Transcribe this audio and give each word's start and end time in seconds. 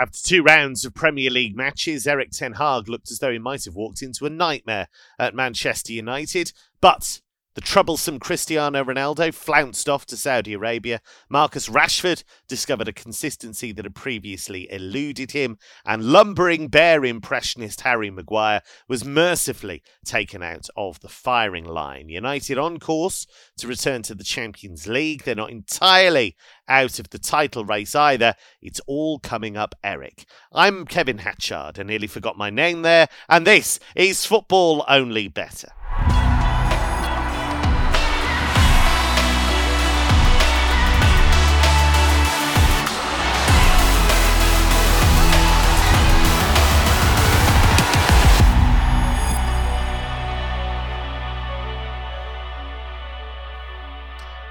After 0.00 0.20
two 0.22 0.42
rounds 0.44 0.84
of 0.84 0.94
Premier 0.94 1.28
League 1.28 1.56
matches, 1.56 2.06
Erik 2.06 2.30
Ten 2.30 2.52
Hag 2.52 2.88
looked 2.88 3.10
as 3.10 3.18
though 3.18 3.32
he 3.32 3.38
might 3.40 3.64
have 3.64 3.74
walked 3.74 4.00
into 4.00 4.26
a 4.26 4.30
nightmare 4.30 4.86
at 5.18 5.34
Manchester 5.34 5.92
United. 5.92 6.52
But 6.80 7.20
the 7.58 7.62
troublesome 7.62 8.20
Cristiano 8.20 8.84
Ronaldo 8.84 9.34
flounced 9.34 9.88
off 9.88 10.06
to 10.06 10.16
Saudi 10.16 10.52
Arabia. 10.52 11.00
Marcus 11.28 11.68
Rashford 11.68 12.22
discovered 12.46 12.86
a 12.86 12.92
consistency 12.92 13.72
that 13.72 13.84
had 13.84 13.96
previously 13.96 14.70
eluded 14.70 15.32
him. 15.32 15.58
And 15.84 16.12
lumbering 16.12 16.68
bear 16.68 17.04
impressionist 17.04 17.80
Harry 17.80 18.10
Maguire 18.10 18.62
was 18.86 19.04
mercifully 19.04 19.82
taken 20.04 20.40
out 20.40 20.68
of 20.76 21.00
the 21.00 21.08
firing 21.08 21.64
line. 21.64 22.08
United 22.08 22.58
on 22.58 22.78
course 22.78 23.26
to 23.56 23.66
return 23.66 24.02
to 24.02 24.14
the 24.14 24.22
Champions 24.22 24.86
League. 24.86 25.24
They're 25.24 25.34
not 25.34 25.50
entirely 25.50 26.36
out 26.68 27.00
of 27.00 27.10
the 27.10 27.18
title 27.18 27.64
race 27.64 27.96
either. 27.96 28.36
It's 28.62 28.80
all 28.86 29.18
coming 29.18 29.56
up, 29.56 29.74
Eric. 29.82 30.26
I'm 30.52 30.84
Kevin 30.84 31.18
Hatchard. 31.18 31.80
I 31.80 31.82
nearly 31.82 32.06
forgot 32.06 32.38
my 32.38 32.50
name 32.50 32.82
there. 32.82 33.08
And 33.28 33.44
this 33.44 33.80
is 33.96 34.24
Football 34.24 34.84
Only 34.86 35.26
Bettor. 35.26 35.72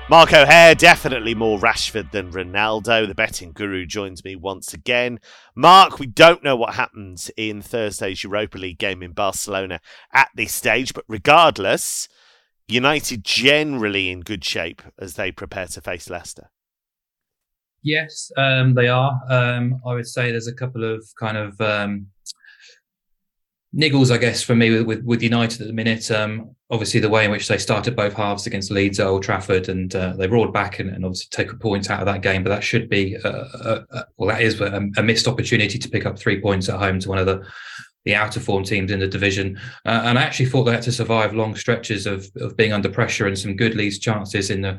Mark 0.10 0.32
O'Haire, 0.32 0.74
definitely 0.74 1.36
more 1.36 1.60
Rashford 1.60 2.12
than 2.12 2.32
Ronaldo. 2.32 3.06
The 3.06 3.14
betting 3.14 3.52
guru 3.52 3.86
joins 3.86 4.24
me 4.24 4.38
once 4.38 4.74
again. 4.74 5.20
Mark, 5.54 6.00
we 6.00 6.06
don't 6.06 6.46
know 6.46 6.56
what 6.56 6.76
happens 6.76 7.30
in 7.36 7.62
Thursday's 7.62 8.24
Europa 8.24 8.58
League 8.58 8.78
game 8.78 9.04
in 9.04 9.12
Barcelona 9.12 9.82
at 10.14 10.30
this 10.34 10.54
stage, 10.54 10.94
but 10.94 11.04
regardless, 11.10 12.08
United 12.70 13.26
generally 13.26 14.10
in 14.10 14.22
good 14.22 14.46
shape 14.46 14.82
as 14.98 15.16
they 15.16 15.30
prepare 15.30 15.68
to 15.68 15.82
face 15.82 16.10
Leicester. 16.10 16.52
Yes, 17.84 18.32
um, 18.38 18.76
they 18.76 18.88
are. 18.88 19.12
Um, 19.30 19.82
I 19.86 19.94
would 19.94 20.08
say 20.08 20.32
there's 20.32 20.48
a 20.48 20.54
couple 20.54 20.86
of 20.86 21.06
kind 21.20 21.36
of 21.36 21.60
um, 21.60 22.08
niggles, 23.76 24.12
I 24.12 24.18
guess, 24.18 24.42
for 24.42 24.56
me 24.56 24.70
with, 24.72 24.84
with, 24.84 25.04
with 25.04 25.24
United 25.24 25.62
at 25.62 25.68
the 25.68 25.74
minute. 25.74 26.10
Um, 26.12 26.56
obviously, 26.70 27.00
the 27.00 27.10
way 27.10 27.26
in 27.26 27.32
which 27.32 27.48
they 27.48 27.58
started 27.58 27.96
both 27.96 28.14
halves 28.14 28.48
against 28.48 28.72
Leeds 28.72 29.00
at 29.00 29.08
Old 29.08 29.24
Trafford, 29.24 29.70
and 29.70 29.94
uh, 29.96 30.14
they 30.14 30.28
roared 30.28 30.54
back 30.54 30.80
and, 30.80 30.90
and, 30.90 31.06
obviously 31.06 31.28
take 31.32 31.52
a 31.52 31.58
point 31.58 31.90
out 31.90 32.00
of 32.00 32.06
that 32.06 32.22
game. 32.22 32.44
But 32.44 32.50
that 32.50 32.64
should 32.64 32.90
be, 32.90 33.16
a, 33.16 33.28
a, 33.28 33.86
a, 33.92 34.06
well, 34.18 34.30
that 34.30 34.42
is 34.42 34.60
a, 34.62 34.90
a, 34.98 35.04
missed 35.04 35.28
opportunity 35.28 35.78
to 35.78 35.90
pick 35.90 36.06
up 36.06 36.18
three 36.18 36.42
points 36.42 36.70
at 36.70 36.80
home 36.80 37.00
to 37.00 37.10
one 37.10 37.18
of 37.18 37.26
the 37.26 37.46
the 38.06 38.16
outer 38.16 38.40
form 38.40 38.64
teams 38.64 38.92
in 38.92 39.00
the 39.00 39.08
division. 39.08 39.60
Uh, 39.86 40.02
and 40.06 40.18
I 40.18 40.24
actually 40.24 40.46
thought 40.46 40.64
they 40.64 40.72
had 40.72 40.82
to 40.84 40.92
survive 40.92 41.34
long 41.34 41.56
stretches 41.56 42.08
of, 42.08 42.30
of 42.38 42.56
being 42.56 42.72
under 42.72 42.90
pressure 42.90 43.28
and 43.28 43.38
some 43.38 43.58
good 43.58 43.76
Leeds 43.76 44.00
chances 44.00 44.50
in 44.50 44.62
the 44.62 44.70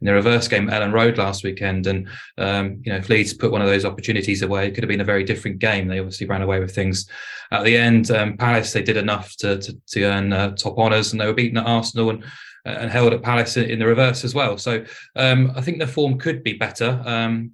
in 0.00 0.06
the 0.06 0.14
reverse 0.14 0.48
game 0.48 0.70
at 0.70 0.80
Elland 0.80 0.94
Road 0.94 1.18
last 1.18 1.44
weekend. 1.44 1.86
And 1.86 2.08
um, 2.38 2.80
you 2.84 2.92
know, 2.92 2.98
if 2.98 3.08
Leeds 3.08 3.34
put 3.34 3.52
one 3.52 3.60
of 3.60 3.68
those 3.68 3.84
opportunities 3.84 4.40
away, 4.42 4.66
it 4.66 4.74
could 4.74 4.84
have 4.84 4.88
been 4.88 5.02
a 5.02 5.04
very 5.04 5.24
different 5.24 5.58
game. 5.58 5.86
They 5.86 5.98
obviously 5.98 6.26
ran 6.26 6.42
away 6.42 6.60
with 6.60 6.74
things 6.74 7.06
at 7.50 7.64
the 7.64 7.76
end. 7.76 8.10
Um, 8.10 8.36
Palace 8.36 8.72
they 8.72 8.82
did 8.82 8.96
enough 8.96 9.36
to 9.38 9.58
to, 9.58 9.76
to 9.88 10.04
earn 10.04 10.32
uh, 10.32 10.56
top 10.56 10.78
honours, 10.78 11.12
and 11.12 11.20
they 11.20 11.26
were 11.26 11.34
beaten 11.34 11.58
at 11.58 11.66
Arsenal 11.66 12.10
and 12.10 12.24
and 12.64 12.90
held 12.90 13.12
at 13.12 13.22
Palace 13.22 13.56
in 13.56 13.78
the 13.78 13.86
reverse 13.86 14.24
as 14.24 14.34
well. 14.34 14.58
So 14.58 14.84
um, 15.16 15.52
I 15.56 15.60
think 15.60 15.78
the 15.78 15.86
form 15.86 16.18
could 16.18 16.42
be 16.42 16.54
better. 16.54 17.02
Um, 17.04 17.52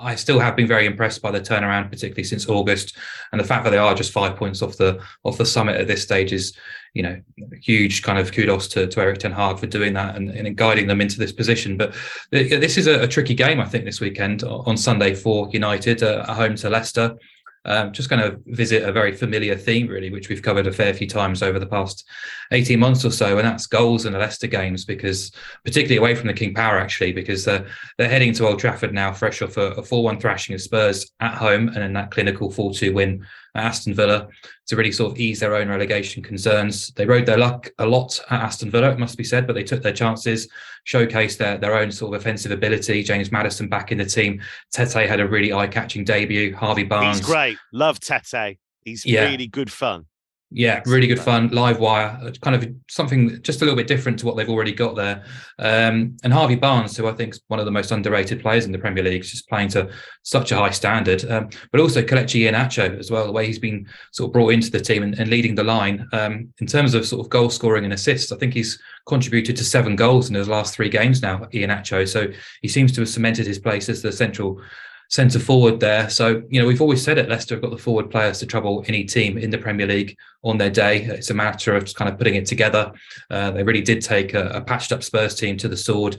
I 0.00 0.14
still 0.14 0.38
have 0.40 0.56
been 0.56 0.66
very 0.66 0.86
impressed 0.86 1.22
by 1.22 1.30
the 1.30 1.40
turnaround, 1.40 1.90
particularly 1.90 2.24
since 2.24 2.48
August, 2.48 2.96
and 3.32 3.40
the 3.40 3.44
fact 3.44 3.64
that 3.64 3.70
they 3.70 3.78
are 3.78 3.94
just 3.94 4.12
five 4.12 4.36
points 4.36 4.62
off 4.62 4.76
the 4.76 5.00
off 5.24 5.38
the 5.38 5.46
summit 5.46 5.80
at 5.80 5.86
this 5.86 6.02
stage 6.02 6.32
is, 6.32 6.56
you 6.94 7.02
know, 7.02 7.20
huge 7.60 8.02
kind 8.02 8.18
of 8.18 8.32
kudos 8.32 8.68
to, 8.68 8.86
to 8.86 9.00
Erik 9.00 9.18
Ten 9.18 9.32
Hag 9.32 9.58
for 9.58 9.66
doing 9.66 9.92
that 9.94 10.16
and, 10.16 10.30
and 10.30 10.56
guiding 10.56 10.86
them 10.86 11.00
into 11.00 11.18
this 11.18 11.32
position. 11.32 11.76
But 11.76 11.94
this 12.30 12.76
is 12.76 12.86
a, 12.86 13.02
a, 13.02 13.08
tricky 13.08 13.34
game, 13.34 13.60
I 13.60 13.66
think, 13.66 13.84
this 13.84 14.00
weekend 14.00 14.42
on 14.42 14.76
Sunday 14.76 15.14
for 15.14 15.48
United 15.52 16.02
uh, 16.02 16.24
at 16.28 16.36
home 16.36 16.56
to 16.56 16.70
Leicester. 16.70 17.16
Um, 17.66 17.92
just 17.92 18.08
going 18.08 18.22
to 18.22 18.40
visit 18.46 18.84
a 18.84 18.92
very 18.92 19.12
familiar 19.12 19.54
theme, 19.54 19.86
really, 19.86 20.10
which 20.10 20.28
we've 20.28 20.42
covered 20.42 20.66
a 20.66 20.72
fair 20.72 20.94
few 20.94 21.06
times 21.06 21.42
over 21.42 21.58
the 21.58 21.66
past 21.66 22.08
18 22.52 22.78
months 22.78 23.04
or 23.04 23.10
so, 23.10 23.36
and 23.36 23.46
that's 23.46 23.66
goals 23.66 24.06
in 24.06 24.14
the 24.14 24.18
Leicester 24.18 24.46
games, 24.46 24.86
because 24.86 25.30
particularly 25.64 25.98
away 25.98 26.14
from 26.14 26.28
the 26.28 26.34
King 26.34 26.54
Power, 26.54 26.78
actually, 26.78 27.12
because 27.12 27.46
uh, 27.46 27.66
they're 27.98 28.08
heading 28.08 28.32
to 28.34 28.48
Old 28.48 28.58
Trafford 28.58 28.94
now, 28.94 29.12
fresh 29.12 29.42
off 29.42 29.58
a 29.58 29.82
4 29.82 30.02
1 30.02 30.20
thrashing 30.20 30.54
of 30.54 30.62
Spurs 30.62 31.10
at 31.20 31.34
home, 31.34 31.68
and 31.68 31.76
then 31.76 31.92
that 31.92 32.10
clinical 32.10 32.50
4 32.50 32.72
2 32.72 32.94
win 32.94 33.26
Aston 33.54 33.94
Villa 33.94 34.28
to 34.66 34.76
really 34.76 34.92
sort 34.92 35.12
of 35.12 35.18
ease 35.18 35.40
their 35.40 35.54
own 35.54 35.68
relegation 35.68 36.22
concerns. 36.22 36.88
They 36.94 37.06
rode 37.06 37.26
their 37.26 37.38
luck 37.38 37.68
a 37.78 37.86
lot 37.86 38.20
at 38.30 38.42
Aston 38.42 38.70
Villa, 38.70 38.90
it 38.90 38.98
must 38.98 39.16
be 39.16 39.24
said, 39.24 39.46
but 39.46 39.54
they 39.54 39.64
took 39.64 39.82
their 39.82 39.92
chances, 39.92 40.48
showcased 40.86 41.38
their, 41.38 41.58
their 41.58 41.74
own 41.74 41.90
sort 41.90 42.14
of 42.14 42.20
offensive 42.20 42.52
ability. 42.52 43.02
James 43.02 43.32
Maddison 43.32 43.68
back 43.68 43.92
in 43.92 43.98
the 43.98 44.04
team. 44.04 44.40
Tete 44.72 45.08
had 45.08 45.20
a 45.20 45.28
really 45.28 45.52
eye 45.52 45.66
catching 45.66 46.04
debut. 46.04 46.54
Harvey 46.54 46.84
Barnes. 46.84 47.18
He's 47.18 47.26
great. 47.26 47.58
Love 47.72 48.00
Tete. 48.00 48.58
He's 48.84 49.04
yeah. 49.04 49.24
really 49.24 49.46
good 49.46 49.70
fun. 49.70 50.06
Yeah, 50.52 50.82
really 50.84 51.06
good 51.06 51.20
fun. 51.20 51.48
Live 51.50 51.78
wire, 51.78 52.18
uh, 52.20 52.32
kind 52.40 52.56
of 52.56 52.74
something 52.88 53.40
just 53.42 53.62
a 53.62 53.64
little 53.64 53.76
bit 53.76 53.86
different 53.86 54.18
to 54.18 54.26
what 54.26 54.36
they've 54.36 54.48
already 54.48 54.72
got 54.72 54.96
there. 54.96 55.22
Um, 55.60 56.16
and 56.24 56.32
Harvey 56.32 56.56
Barnes, 56.56 56.96
who 56.96 57.06
I 57.06 57.12
think 57.12 57.34
is 57.34 57.40
one 57.46 57.60
of 57.60 57.66
the 57.66 57.70
most 57.70 57.92
underrated 57.92 58.42
players 58.42 58.64
in 58.64 58.72
the 58.72 58.78
Premier 58.78 59.04
League, 59.04 59.22
just 59.22 59.48
playing 59.48 59.68
to 59.70 59.88
such 60.24 60.50
a 60.50 60.56
high 60.56 60.70
standard. 60.70 61.24
Um, 61.30 61.50
but 61.70 61.80
also 61.80 62.02
Kelechi 62.02 62.50
Iheanacho 62.50 62.98
as 62.98 63.12
well, 63.12 63.26
the 63.26 63.32
way 63.32 63.46
he's 63.46 63.60
been 63.60 63.86
sort 64.10 64.28
of 64.28 64.32
brought 64.32 64.52
into 64.52 64.72
the 64.72 64.80
team 64.80 65.04
and, 65.04 65.16
and 65.20 65.30
leading 65.30 65.54
the 65.54 65.62
line. 65.62 66.08
Um, 66.12 66.52
in 66.58 66.66
terms 66.66 66.94
of 66.94 67.06
sort 67.06 67.24
of 67.24 67.30
goal 67.30 67.50
scoring 67.50 67.84
and 67.84 67.92
assists, 67.92 68.32
I 68.32 68.36
think 68.36 68.52
he's 68.52 68.76
contributed 69.06 69.56
to 69.56 69.64
seven 69.64 69.94
goals 69.94 70.30
in 70.30 70.34
his 70.34 70.48
last 70.48 70.74
three 70.74 70.88
games 70.88 71.22
now, 71.22 71.46
Ian 71.54 71.70
Iheanacho. 71.70 72.08
So 72.08 72.26
he 72.60 72.66
seems 72.66 72.90
to 72.92 73.02
have 73.02 73.08
cemented 73.08 73.46
his 73.46 73.60
place 73.60 73.88
as 73.88 74.02
the 74.02 74.10
central 74.10 74.60
centre 75.10 75.40
forward 75.40 75.80
there. 75.80 76.08
So, 76.08 76.42
you 76.50 76.60
know, 76.60 76.66
we've 76.66 76.80
always 76.80 77.02
said 77.02 77.18
it, 77.18 77.28
Leicester 77.28 77.56
have 77.56 77.62
got 77.62 77.72
the 77.72 77.78
forward 77.78 78.10
players 78.10 78.38
to 78.38 78.46
trouble 78.46 78.84
any 78.86 79.04
team 79.04 79.36
in 79.36 79.50
the 79.50 79.58
Premier 79.58 79.86
League 79.86 80.16
on 80.44 80.56
their 80.56 80.70
day. 80.70 81.02
It's 81.02 81.30
a 81.30 81.34
matter 81.34 81.74
of 81.74 81.84
just 81.84 81.96
kind 81.96 82.08
of 82.08 82.16
putting 82.16 82.36
it 82.36 82.46
together. 82.46 82.92
Uh, 83.28 83.50
they 83.50 83.64
really 83.64 83.82
did 83.82 84.00
take 84.00 84.34
a, 84.34 84.48
a, 84.50 84.60
patched 84.60 84.92
up 84.92 85.02
Spurs 85.02 85.34
team 85.34 85.56
to 85.58 85.68
the 85.68 85.76
sword 85.76 86.18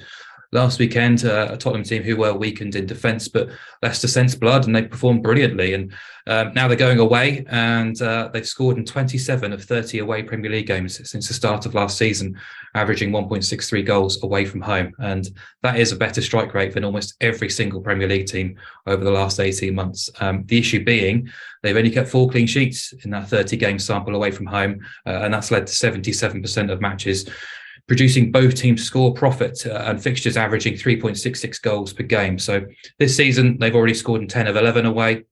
last 0.53 0.79
weekend, 0.79 1.23
uh, 1.23 1.47
a 1.51 1.57
Tottenham 1.57 1.83
team 1.83 2.03
who 2.03 2.17
were 2.17 2.33
weakened 2.33 2.75
in 2.75 2.85
defence, 2.85 3.27
but 3.27 3.49
Leicester 3.81 4.07
sensed 4.07 4.39
blood 4.39 4.65
and 4.65 4.75
they 4.75 4.83
performed 4.83 5.23
brilliantly. 5.23 5.73
And 5.73 5.93
um, 6.27 6.53
now 6.53 6.67
they're 6.67 6.77
going 6.77 6.99
away 6.99 7.45
and 7.47 7.99
uh, 8.01 8.29
they've 8.33 8.47
scored 8.47 8.77
in 8.77 8.85
27 8.85 9.53
of 9.53 9.63
30 9.63 9.99
away 9.99 10.23
Premier 10.23 10.51
League 10.51 10.67
games 10.67 11.09
since 11.09 11.27
the 11.27 11.33
start 11.33 11.65
of 11.65 11.73
last 11.73 11.97
season, 11.97 12.37
averaging 12.75 13.11
1.63 13.11 13.85
goals 13.85 14.21
away 14.23 14.43
from 14.43 14.59
home. 14.59 14.91
And 14.99 15.29
that 15.63 15.79
is 15.79 15.93
a 15.93 15.97
better 15.97 16.21
strike 16.21 16.53
rate 16.53 16.73
than 16.73 16.83
almost 16.83 17.15
every 17.21 17.49
single 17.49 17.81
Premier 17.81 18.07
League 18.07 18.27
team 18.27 18.57
over 18.87 19.03
the 19.03 19.11
last 19.11 19.39
18 19.39 19.73
months. 19.73 20.09
Um, 20.19 20.43
the 20.47 20.59
issue 20.59 20.83
being 20.83 21.29
they've 21.63 21.77
only 21.77 21.91
kept 21.91 22.09
four 22.09 22.29
clean 22.29 22.47
sheets 22.47 22.93
in 23.03 23.11
that 23.11 23.29
30 23.29 23.55
game 23.55 23.79
sample 23.79 24.15
away 24.15 24.31
from 24.31 24.47
home, 24.47 24.79
uh, 25.05 25.21
and 25.21 25.33
that's 25.33 25.51
led 25.51 25.67
to 25.67 25.73
77% 25.73 26.71
of 26.71 26.81
matches 26.81 27.29
producing 27.87 28.31
both 28.31 28.55
teams 28.55 28.83
score 28.83 29.13
profit 29.13 29.65
uh, 29.65 29.83
and 29.85 30.01
fixtures 30.01 30.37
averaging 30.37 30.73
3.66 30.73 31.61
goals 31.61 31.93
per 31.93 32.03
game. 32.03 32.39
So 32.39 32.65
this 32.99 33.15
season, 33.15 33.57
they've 33.59 33.75
already 33.75 33.93
scored 33.93 34.21
in 34.21 34.27
10 34.27 34.47
of 34.47 34.55
11 34.55 34.85
away. 34.85 35.23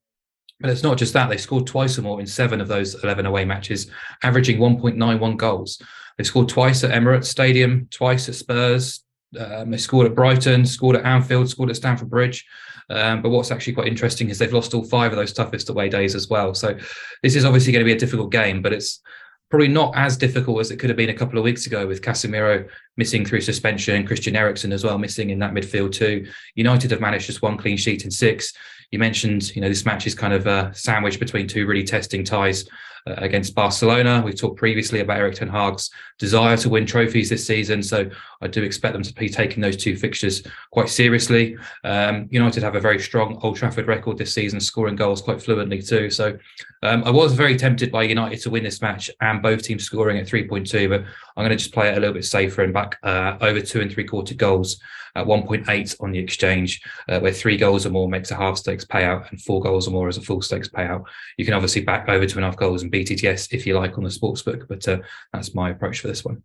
But 0.59 0.71
it's 0.71 0.83
not 0.83 0.97
just 0.97 1.13
that, 1.13 1.29
they 1.29 1.37
scored 1.37 1.67
twice 1.67 1.97
or 1.97 2.01
more 2.01 2.19
in 2.19 2.27
seven 2.27 2.59
of 2.59 2.67
those 2.67 3.01
11 3.01 3.25
away 3.25 3.45
matches, 3.45 3.89
averaging 4.23 4.59
1.91 4.59 5.37
goals. 5.37 5.81
They 6.17 6.25
scored 6.25 6.49
twice 6.49 6.83
at 6.83 6.91
Emirates 6.91 7.25
Stadium, 7.25 7.87
twice 7.91 8.27
at 8.27 8.35
Spurs. 8.35 9.05
Um, 9.39 9.71
they 9.71 9.77
scored 9.77 10.07
at 10.07 10.15
Brighton, 10.15 10.65
scored 10.65 10.97
at 10.97 11.05
Anfield, 11.05 11.49
scored 11.49 11.69
at 11.69 11.77
Stamford 11.77 12.09
Bridge. 12.09 12.45
Um, 12.89 13.21
but 13.21 13.29
what's 13.29 13.51
actually 13.51 13.73
quite 13.73 13.87
interesting 13.87 14.29
is 14.29 14.37
they've 14.37 14.51
lost 14.51 14.73
all 14.73 14.83
five 14.83 15.11
of 15.11 15.17
those 15.17 15.31
toughest 15.31 15.69
away 15.69 15.89
days 15.89 16.15
as 16.15 16.27
well. 16.27 16.53
So 16.53 16.77
this 17.21 17.35
is 17.35 17.45
obviously 17.45 17.71
going 17.71 17.85
to 17.85 17.89
be 17.89 17.95
a 17.95 17.99
difficult 17.99 18.31
game, 18.31 18.61
but 18.61 18.73
it's 18.73 19.01
probably 19.49 19.67
not 19.67 19.95
as 19.95 20.15
difficult 20.15 20.59
as 20.59 20.71
it 20.71 20.77
could 20.77 20.89
have 20.89 20.97
been 20.97 21.09
a 21.09 21.13
couple 21.13 21.37
of 21.37 21.43
weeks 21.43 21.65
ago 21.65 21.87
with 21.87 22.01
Casemiro 22.01 22.67
missing 22.97 23.25
through 23.25 23.41
suspension, 23.41 24.05
Christian 24.05 24.35
Eriksen 24.35 24.71
as 24.71 24.83
well 24.83 24.97
missing 24.97 25.31
in 25.31 25.39
that 25.39 25.53
midfield 25.53 25.91
too. 25.91 26.27
United 26.55 26.91
have 26.91 27.01
managed 27.01 27.25
just 27.25 27.41
one 27.41 27.57
clean 27.57 27.77
sheet 27.77 28.05
in 28.05 28.11
six. 28.11 28.53
You 28.91 28.99
mentioned, 28.99 29.55
you 29.55 29.61
know, 29.61 29.69
this 29.69 29.85
match 29.85 30.05
is 30.05 30.15
kind 30.15 30.33
of 30.33 30.47
a 30.47 30.71
sandwich 30.73 31.19
between 31.19 31.47
two 31.47 31.65
really 31.65 31.83
testing 31.83 32.23
ties. 32.23 32.65
Uh, 33.09 33.15
against 33.17 33.55
Barcelona. 33.55 34.21
We've 34.23 34.39
talked 34.39 34.57
previously 34.57 34.99
about 34.99 35.17
Erik 35.17 35.35
Ten 35.35 35.49
Hag's 35.49 35.89
desire 36.19 36.55
to 36.57 36.69
win 36.69 36.85
trophies 36.85 37.29
this 37.29 37.45
season, 37.45 37.81
so 37.81 38.09
I 38.41 38.47
do 38.47 38.63
expect 38.63 38.93
them 38.93 39.03
to 39.03 39.13
be 39.13 39.29
taking 39.29 39.61
those 39.61 39.77
two 39.77 39.97
fixtures 39.97 40.43
quite 40.71 40.89
seriously. 40.89 41.57
Um, 41.83 42.27
United 42.29 42.63
have 42.63 42.75
a 42.75 42.79
very 42.79 42.99
strong 42.99 43.39
Old 43.41 43.57
Trafford 43.57 43.87
record 43.87 44.17
this 44.17 44.33
season, 44.33 44.59
scoring 44.59 44.95
goals 44.95 45.21
quite 45.21 45.41
fluently 45.41 45.81
too. 45.81 46.09
So 46.09 46.37
um, 46.83 47.03
I 47.03 47.09
was 47.09 47.33
very 47.33 47.57
tempted 47.57 47.91
by 47.91 48.03
United 48.03 48.41
to 48.41 48.49
win 48.49 48.63
this 48.63 48.81
match 48.81 49.09
and 49.21 49.41
both 49.41 49.63
teams 49.63 49.83
scoring 49.83 50.17
at 50.17 50.27
3.2, 50.27 50.89
but 50.89 51.01
I'm 51.01 51.45
going 51.45 51.49
to 51.49 51.55
just 51.55 51.73
play 51.73 51.89
it 51.89 51.97
a 51.97 51.99
little 51.99 52.13
bit 52.13 52.25
safer 52.25 52.63
and 52.63 52.73
back 52.73 52.97
uh, 53.03 53.37
over 53.41 53.59
two 53.59 53.81
and 53.81 53.91
three 53.91 54.05
quarter 54.05 54.35
goals 54.35 54.79
at 55.15 55.25
1.8 55.25 55.95
on 56.01 56.11
the 56.11 56.19
exchange, 56.19 56.81
uh, 57.07 57.19
where 57.19 57.31
three 57.31 57.57
goals 57.57 57.85
or 57.85 57.89
more 57.89 58.09
makes 58.09 58.31
a 58.31 58.35
half 58.35 58.57
stakes 58.57 58.85
payout 58.85 59.29
and 59.31 59.41
four 59.41 59.61
goals 59.61 59.87
or 59.87 59.91
more 59.91 60.07
as 60.07 60.17
a 60.17 60.21
full 60.21 60.41
stakes 60.41 60.69
payout. 60.69 61.03
You 61.37 61.45
can 61.45 61.53
obviously 61.53 61.81
back 61.81 62.07
over 62.09 62.25
two 62.25 62.37
and 62.37 62.45
a 62.45 62.47
half 62.47 62.57
goals 62.57 62.83
and 62.83 62.91
BTTS 63.03 63.53
if 63.53 63.65
you 63.65 63.77
like 63.77 63.97
on 63.97 64.03
the 64.03 64.09
sportsbook, 64.09 64.67
but 64.67 64.87
uh, 64.87 64.99
that's 65.33 65.53
my 65.53 65.69
approach 65.69 65.99
for 65.99 66.07
this 66.07 66.23
one. 66.23 66.43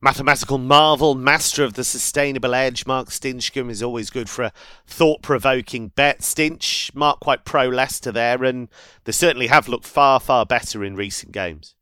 Mathematical 0.00 0.58
marvel, 0.58 1.16
master 1.16 1.64
of 1.64 1.74
the 1.74 1.82
sustainable 1.82 2.54
edge, 2.54 2.86
Mark 2.86 3.08
Stinchcombe 3.08 3.70
is 3.70 3.82
always 3.82 4.10
good 4.10 4.30
for 4.30 4.44
a 4.44 4.52
thought 4.86 5.22
provoking 5.22 5.88
bet. 5.88 6.20
Stinch, 6.20 6.94
Mark 6.94 7.18
quite 7.18 7.44
pro 7.44 7.68
Leicester 7.68 8.12
there, 8.12 8.44
and 8.44 8.68
they 9.04 9.12
certainly 9.12 9.48
have 9.48 9.66
looked 9.66 9.86
far, 9.86 10.20
far 10.20 10.46
better 10.46 10.84
in 10.84 10.94
recent 10.94 11.32
games. 11.32 11.74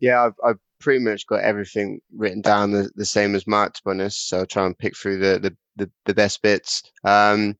Yeah, 0.00 0.24
I've, 0.24 0.34
I've 0.42 0.58
pretty 0.80 1.04
much 1.04 1.26
got 1.26 1.40
everything 1.40 2.00
written 2.16 2.40
down 2.40 2.70
the, 2.70 2.90
the 2.94 3.04
same 3.04 3.34
as 3.34 3.46
Mark, 3.46 3.74
to 3.74 3.82
be 3.84 3.90
honest. 3.90 4.30
So 4.30 4.38
I'll 4.38 4.46
try 4.46 4.64
and 4.64 4.76
pick 4.76 4.96
through 4.96 5.18
the, 5.18 5.38
the, 5.38 5.56
the, 5.76 5.90
the 6.04 6.14
best 6.14 6.42
bits. 6.42 6.82
Um, 7.04 7.56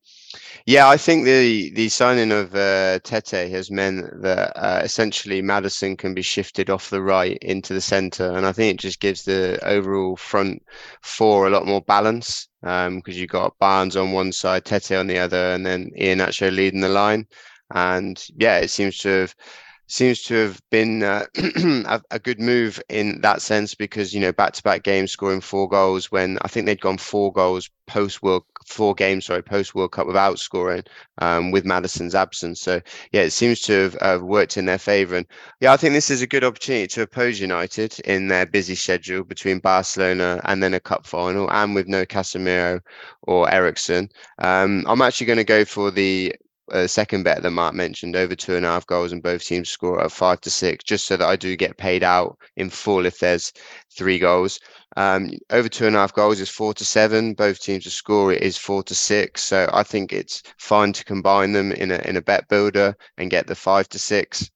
yeah, 0.67 0.89
I 0.89 0.97
think 0.97 1.25
the 1.25 1.71
the 1.75 1.89
signing 1.89 2.33
of 2.33 2.55
uh, 2.55 2.99
Tete 3.05 3.51
has 3.51 3.71
meant 3.71 4.05
that 4.23 4.53
uh, 4.57 4.81
essentially 4.83 5.41
Maddison 5.41 5.97
can 5.97 6.15
be 6.15 6.23
shifted 6.23 6.71
off 6.71 6.91
the 6.91 7.03
right 7.03 7.39
into 7.43 7.73
the 7.73 7.81
centre, 7.81 8.33
and 8.33 8.45
I 8.45 8.53
think 8.53 8.75
it 8.75 8.81
just 8.81 9.01
gives 9.01 9.25
the 9.25 9.59
overall 9.65 10.17
front 10.17 10.63
four 11.03 11.47
a 11.47 11.51
lot 11.51 11.67
more 11.67 11.83
balance 11.83 12.49
because 12.61 12.89
um, 12.89 13.03
you've 13.07 13.31
got 13.31 13.59
Barnes 13.61 13.97
on 13.97 14.13
one 14.13 14.33
side, 14.33 14.65
Tete 14.65 14.93
on 14.93 15.07
the 15.07 15.19
other, 15.19 15.53
and 15.55 15.65
then 15.65 15.91
Iheanacho 15.99 16.53
leading 16.53 16.81
the 16.81 16.89
line. 16.89 17.27
And 17.75 18.23
yeah, 18.37 18.59
it 18.59 18.71
seems 18.71 18.99
to 18.99 19.09
have 19.09 19.35
seems 19.87 20.23
to 20.25 20.35
have 20.35 20.61
been 20.71 21.03
uh, 21.03 21.25
a, 21.37 22.03
a, 22.11 22.19
good 22.19 22.41
move 22.41 22.83
in 22.89 23.21
that 23.21 23.41
sense 23.41 23.75
because 23.75 24.13
you 24.13 24.21
know 24.21 24.33
back-to-back 24.33 24.83
games 24.83 25.13
scoring 25.13 25.41
four 25.41 25.69
goals 25.69 26.11
when 26.11 26.39
I 26.43 26.49
think 26.49 26.67
they'd 26.67 26.81
gone 26.81 26.99
four 26.99 27.33
goals 27.33 27.71
post 27.87 28.23
World 28.23 28.45
four 28.67 28.95
games 28.95 29.27
sorry 29.27 29.43
post 29.43 29.75
World 29.75 29.93
Cup 29.93 30.09
without 30.09 30.41
scoring 30.41 30.83
um, 31.19 31.53
with 31.53 31.65
Maddison's 31.65 32.17
absence. 32.17 32.61
So 32.61 32.81
yeah, 33.13 33.23
it 33.23 33.31
seems 33.31 33.61
to 33.63 33.73
have 33.73 33.97
uh, 34.01 34.25
worked 34.25 34.57
in 34.57 34.67
their 34.67 34.79
favour. 34.79 35.17
And 35.17 35.27
yeah, 35.61 35.73
I 35.73 35.77
think 35.77 35.95
this 35.95 36.11
is 36.11 36.21
a 36.21 36.27
good 36.27 36.45
opportunity 36.45 36.89
to 36.89 37.03
oppose 37.03 37.39
United 37.39 37.99
in 38.01 38.29
their 38.29 38.47
busy 38.47 38.75
schedule 38.75 39.23
between 39.23 39.61
Barcelona 39.61 40.41
and 40.45 40.63
then 40.63 40.75
a 40.75 40.81
cup 40.81 41.07
final, 41.07 41.51
and 41.53 41.75
with 41.75 41.87
no 41.87 42.05
Casemiro 42.05 42.81
or 43.23 43.49
Eriksen. 43.53 44.09
Um, 44.39 44.85
I'm 44.89 45.03
actually 45.03 45.29
going 45.29 45.39
to 45.39 45.45
go 45.45 45.65
for 45.65 45.91
the 45.93 46.35
a 46.71 46.89
second 46.89 47.23
bet 47.23 47.43
that 47.43 47.51
Mark 47.51 47.75
mentioned, 47.75 48.17
over 48.17 48.35
two 48.35 48.57
and 48.57 48.67
a 48.67 48.69
half 48.69 48.87
goals, 48.87 49.13
and 49.13 49.23
both 49.23 49.45
teams 49.45 49.69
score 49.69 50.03
at 50.03 50.13
five 50.13 50.41
to 50.43 50.51
six, 50.51 50.85
just 50.85 51.07
so 51.07 51.17
that 51.17 51.27
I 51.27 51.37
do 51.37 51.57
get 51.57 51.77
paid 51.77 52.03
out 52.03 52.39
in 52.57 52.71
full 52.71 53.07
if 53.07 53.19
there's 53.19 53.53
three 53.97 54.19
goals. 54.19 54.59
Um, 54.97 55.31
over 55.51 55.69
two 55.69 55.87
and 55.87 55.97
a 55.97 55.99
half 55.99 56.15
goals 56.15 56.41
is 56.41 56.49
four 56.49 56.73
to 56.75 56.85
seven. 56.85 57.35
Both 57.35 57.61
teams 57.61 57.85
to 57.85 57.91
score 57.91 58.33
it 58.33 58.43
is 58.43 58.57
four 58.57 58.83
to 58.85 58.95
six. 58.95 59.43
So 59.43 59.69
I 59.73 59.83
think 59.83 60.13
it's 60.13 60.43
fine 60.59 60.93
to 60.95 61.05
combine 61.05 61.53
them 61.53 61.73
in 61.73 61.91
a 61.91 61.99
in 62.09 62.17
a 62.17 62.23
bet 62.23 62.49
builder 62.49 62.97
and 63.19 63.31
get 63.31 63.47
the 63.47 63.55
five 63.55 63.89
to 63.91 63.99
six. 63.99 64.51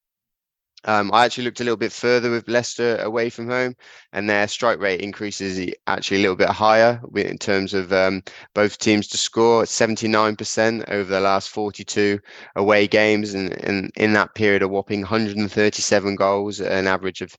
Um, 0.85 1.11
I 1.13 1.27
actually 1.27 1.45
looked 1.45 1.61
a 1.61 1.65
little 1.65 1.77
bit 1.77 1.93
further 1.93 2.31
with 2.31 2.49
Leicester 2.49 2.97
away 3.03 3.29
from 3.29 3.49
home, 3.49 3.75
and 4.13 4.29
their 4.29 4.49
strike 4.49 4.79
rate 4.79 5.01
increases 5.03 5.73
actually 5.87 6.19
a 6.19 6.21
little 6.21 6.37
bit 6.37 6.49
higher 6.49 7.01
in 7.15 7.37
terms 7.37 7.75
of 7.75 7.93
um, 7.93 8.23
both 8.55 8.79
teams 8.79 9.07
to 9.09 9.19
score 9.19 9.65
79% 9.65 10.91
over 10.91 11.11
the 11.11 11.21
last 11.21 11.51
42 11.51 12.19
away 12.57 12.87
games, 12.89 13.35
and, 13.35 13.53
and 13.65 13.91
in 13.97 14.15
that 14.15 14.35
period, 14.35 14.63
a 14.63 14.69
whopping 14.69 15.01
137 15.01 16.17
goals, 16.17 16.61
an 16.61 16.87
average 16.87 17.21
of 17.21 17.37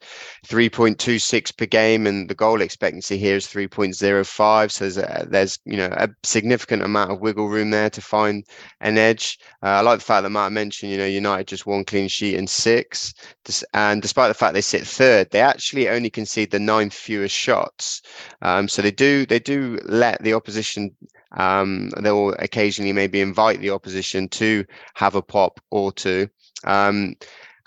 3.26 0.48 1.58
per 1.58 1.66
game, 1.66 2.06
and 2.06 2.30
the 2.30 2.36
goal 2.36 2.62
expectancy 2.62 3.18
here 3.18 3.38
is 3.38 3.48
3.05. 3.48 4.72
So 4.72 4.86
there's, 4.86 4.98
a, 4.98 5.28
there's 5.30 5.60
you 5.66 5.78
know 5.78 5.90
a 5.98 6.10
significant 6.24 6.84
amount 6.84 7.12
of 7.12 7.22
wiggle 7.22 7.50
room 7.50 7.72
there 7.72 7.90
to 7.90 8.02
find 8.02 8.46
an 8.82 8.98
edge. 9.00 9.40
Uh, 9.64 9.68
I 9.68 9.82
like 9.82 10.00
the 10.00 10.06
fact 10.06 10.24
that 10.24 10.30
Matt 10.30 10.52
mentioned, 10.52 10.92
you 10.92 10.98
know, 11.00 11.06
United 11.06 11.48
just 11.48 11.66
one 11.66 11.86
clean 11.86 12.08
sheet 12.08 12.36
in 12.36 12.46
six. 12.48 13.14
And 13.74 14.02
despite 14.02 14.28
the 14.28 14.34
fact 14.34 14.54
they 14.54 14.62
sit 14.62 14.86
third, 14.86 15.32
they 15.32 15.42
actually 15.42 15.90
only 15.90 16.10
concede 16.10 16.52
the 16.52 16.60
ninth 16.60 16.94
fewest 16.94 17.36
shots. 17.36 18.02
Um, 18.42 18.68
so 18.68 18.82
they 18.82 18.92
do 18.92 19.26
they 19.26 19.40
do 19.40 19.80
let 19.84 20.22
the 20.24 20.34
opposition. 20.34 20.96
Um, 21.32 21.90
they'll 22.02 22.34
occasionally 22.40 22.94
maybe 22.94 23.22
invite 23.22 23.62
the 23.62 23.70
opposition 23.72 24.28
to 24.30 24.66
have 24.96 25.16
a 25.16 25.22
pop 25.22 25.60
or 25.70 25.92
two. 25.92 26.30
Um, 26.66 27.16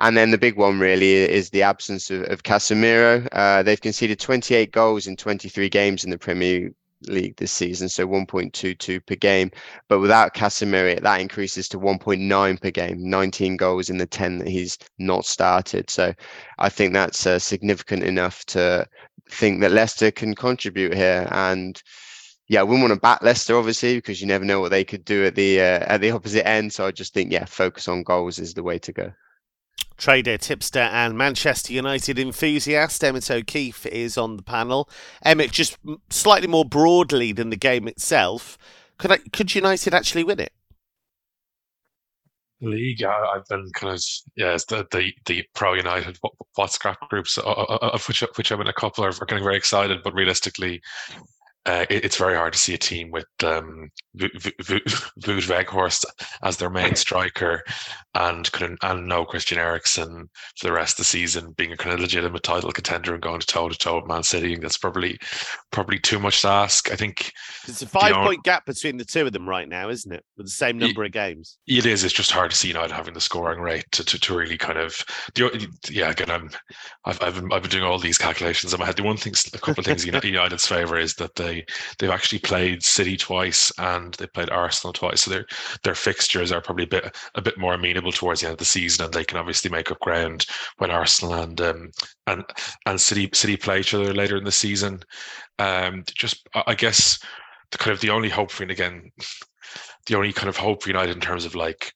and 0.00 0.16
then 0.16 0.30
the 0.30 0.38
big 0.38 0.56
one 0.56 0.78
really 0.78 1.12
is 1.12 1.50
the 1.50 1.62
absence 1.62 2.10
of, 2.10 2.24
of 2.24 2.42
Casemiro. 2.42 3.26
Uh, 3.32 3.62
they've 3.62 3.80
conceded 3.80 4.18
28 4.18 4.72
goals 4.72 5.06
in 5.06 5.16
23 5.16 5.68
games 5.68 6.04
in 6.04 6.10
the 6.10 6.18
Premier 6.18 6.70
league 7.08 7.36
this 7.36 7.52
season, 7.52 7.88
so 7.88 8.06
1.22 8.06 9.04
per 9.06 9.14
game. 9.14 9.50
But 9.88 10.00
without 10.00 10.34
Casemiro, 10.34 11.00
that 11.00 11.20
increases 11.20 11.68
to 11.70 11.78
1.9 11.78 12.60
per 12.60 12.70
game, 12.70 13.08
19 13.10 13.56
goals 13.56 13.90
in 13.90 13.98
the 13.98 14.06
10 14.06 14.38
that 14.38 14.48
he's 14.48 14.78
not 14.98 15.24
started. 15.24 15.90
So 15.90 16.14
I 16.58 16.68
think 16.68 16.92
that's 16.92 17.26
uh, 17.26 17.38
significant 17.38 18.02
enough 18.02 18.44
to 18.46 18.86
think 19.30 19.60
that 19.60 19.72
Leicester 19.72 20.10
can 20.10 20.34
contribute 20.34 20.94
here. 20.94 21.28
And 21.30 21.80
yeah, 22.48 22.62
wouldn't 22.62 22.82
want 22.82 22.94
to 22.94 23.00
back 23.00 23.22
Leicester 23.22 23.56
obviously 23.56 23.96
because 23.96 24.20
you 24.20 24.26
never 24.26 24.44
know 24.44 24.60
what 24.60 24.70
they 24.70 24.84
could 24.84 25.04
do 25.04 25.24
at 25.24 25.34
the 25.34 25.60
uh, 25.60 25.84
at 25.86 26.00
the 26.00 26.10
opposite 26.10 26.46
end. 26.46 26.72
So 26.72 26.86
I 26.86 26.90
just 26.90 27.14
think 27.14 27.32
yeah, 27.32 27.46
focus 27.46 27.88
on 27.88 28.02
goals 28.02 28.38
is 28.38 28.54
the 28.54 28.62
way 28.62 28.78
to 28.80 28.92
go. 28.92 29.12
Trader, 29.96 30.38
tipster, 30.38 30.80
and 30.80 31.16
Manchester 31.16 31.72
United 31.72 32.18
enthusiast 32.18 33.02
Emmett 33.04 33.30
O'Keefe 33.30 33.86
is 33.86 34.18
on 34.18 34.36
the 34.36 34.42
panel. 34.42 34.88
Emmett, 35.22 35.52
just 35.52 35.78
slightly 36.10 36.48
more 36.48 36.64
broadly 36.64 37.32
than 37.32 37.50
the 37.50 37.56
game 37.56 37.86
itself, 37.86 38.58
could 38.98 39.12
I, 39.12 39.18
could 39.32 39.54
United 39.54 39.94
actually 39.94 40.24
win 40.24 40.40
it? 40.40 40.52
League, 42.60 43.02
I, 43.02 43.34
have 43.34 43.46
been 43.48 43.70
kind 43.74 43.94
of 43.94 44.02
yeah, 44.36 44.56
the 44.68 44.86
the, 44.90 45.12
the 45.26 45.44
pro 45.54 45.74
United 45.74 46.18
WhatsApp 46.56 46.96
groups, 47.10 47.38
of 47.38 48.08
which 48.08 48.22
which 48.36 48.50
I'm 48.50 48.60
in 48.60 48.68
a 48.68 48.72
couple, 48.72 49.04
are 49.04 49.12
getting 49.12 49.44
very 49.44 49.56
excited. 49.56 50.02
But 50.02 50.14
realistically, 50.14 50.80
uh, 51.66 51.86
it, 51.88 52.04
it's 52.04 52.16
very 52.16 52.36
hard 52.36 52.52
to 52.52 52.58
see 52.58 52.74
a 52.74 52.78
team 52.78 53.10
with 53.10 53.26
um, 53.42 53.90
Wout 54.16 54.30
Weghorst 55.48 56.04
as 56.42 56.56
their 56.56 56.70
main 56.70 56.94
striker 56.94 57.62
and 58.14 58.50
kind 58.52 58.72
of, 58.72 58.78
and 58.82 59.08
no 59.08 59.24
Christian 59.24 59.58
Eriksen 59.58 60.28
for 60.58 60.66
the 60.66 60.72
rest 60.72 60.94
of 60.94 60.98
the 60.98 61.04
season 61.04 61.52
being 61.56 61.72
a 61.72 61.76
kind 61.76 61.94
of 61.94 62.00
legitimate 62.00 62.42
title 62.42 62.70
contender 62.70 63.14
and 63.14 63.22
going 63.22 63.40
to 63.40 63.46
toe 63.46 63.68
to 63.68 63.76
toe 63.76 63.96
with 63.96 64.06
Man 64.06 64.22
City. 64.22 64.56
that's 64.56 64.76
probably 64.76 65.18
probably 65.72 65.98
too 65.98 66.18
much 66.18 66.42
to 66.42 66.48
ask. 66.48 66.92
I 66.92 66.96
think 66.96 67.32
it's 67.66 67.82
a 67.82 67.88
five 67.88 68.14
point 68.14 68.44
gap 68.44 68.66
between 68.66 68.98
the 68.98 69.04
two 69.04 69.26
of 69.26 69.32
them 69.32 69.48
right 69.48 69.68
now, 69.68 69.88
isn't 69.88 70.12
it? 70.12 70.24
With 70.36 70.46
the 70.46 70.52
same 70.52 70.78
number 70.78 71.04
it, 71.04 71.08
of 71.08 71.12
games. 71.12 71.58
It 71.66 71.86
is. 71.86 72.04
It's 72.04 72.14
just 72.14 72.30
hard 72.30 72.50
to 72.50 72.56
see 72.56 72.68
United 72.68 72.92
having 72.92 73.14
the 73.14 73.20
scoring 73.20 73.60
rate 73.60 73.86
to, 73.92 74.04
to, 74.04 74.18
to 74.18 74.36
really 74.36 74.58
kind 74.58 74.78
of 74.78 75.02
yeah. 75.90 76.10
Again, 76.10 76.30
I'm 76.30 76.50
I've 77.04 77.22
I've 77.22 77.34
been, 77.34 77.52
I've 77.52 77.62
been 77.62 77.70
doing 77.70 77.84
all 77.84 77.98
these 77.98 78.18
calculations 78.18 78.74
in 78.74 78.80
my 78.80 78.86
head. 78.86 78.96
The 78.96 79.02
one 79.02 79.16
thing, 79.16 79.32
a 79.54 79.58
couple 79.58 79.80
of 79.80 79.86
things 79.86 80.04
United's 80.24 80.66
favour 80.66 80.98
is 80.98 81.14
that 81.14 81.34
they 81.34 81.53
they 81.54 81.66
they've 81.98 82.10
actually 82.10 82.38
played 82.40 82.82
City 82.82 83.16
twice 83.16 83.72
and 83.78 84.14
they 84.14 84.26
played 84.26 84.50
Arsenal 84.50 84.92
twice. 84.92 85.22
So 85.22 85.30
their 85.30 85.46
their 85.82 85.94
fixtures 85.94 86.52
are 86.52 86.60
probably 86.60 86.84
a 86.84 86.88
bit 86.88 87.16
a 87.34 87.42
bit 87.42 87.58
more 87.58 87.74
amenable 87.74 88.12
towards 88.12 88.40
the 88.40 88.46
end 88.46 88.54
of 88.54 88.58
the 88.58 88.64
season, 88.64 89.04
and 89.04 89.14
they 89.14 89.24
can 89.24 89.38
obviously 89.38 89.70
make 89.70 89.90
up 89.90 90.00
ground 90.00 90.46
when 90.78 90.90
Arsenal 90.90 91.34
and 91.34 91.60
um, 91.60 91.90
and 92.26 92.44
and 92.86 93.00
City 93.00 93.30
City 93.32 93.56
play 93.56 93.80
each 93.80 93.94
other 93.94 94.12
later 94.12 94.36
in 94.36 94.44
the 94.44 94.52
season. 94.52 95.00
Um, 95.58 96.04
just 96.14 96.48
I 96.66 96.74
guess 96.74 97.18
the 97.70 97.78
kind 97.78 97.92
of 97.92 98.00
the 98.00 98.10
only 98.10 98.28
hope 98.28 98.50
for 98.50 98.64
again, 98.64 99.10
the 100.06 100.16
only 100.16 100.32
kind 100.32 100.48
of 100.48 100.56
hope 100.56 100.82
for 100.82 100.90
United 100.90 101.14
in 101.14 101.20
terms 101.20 101.44
of 101.44 101.54
like 101.54 101.92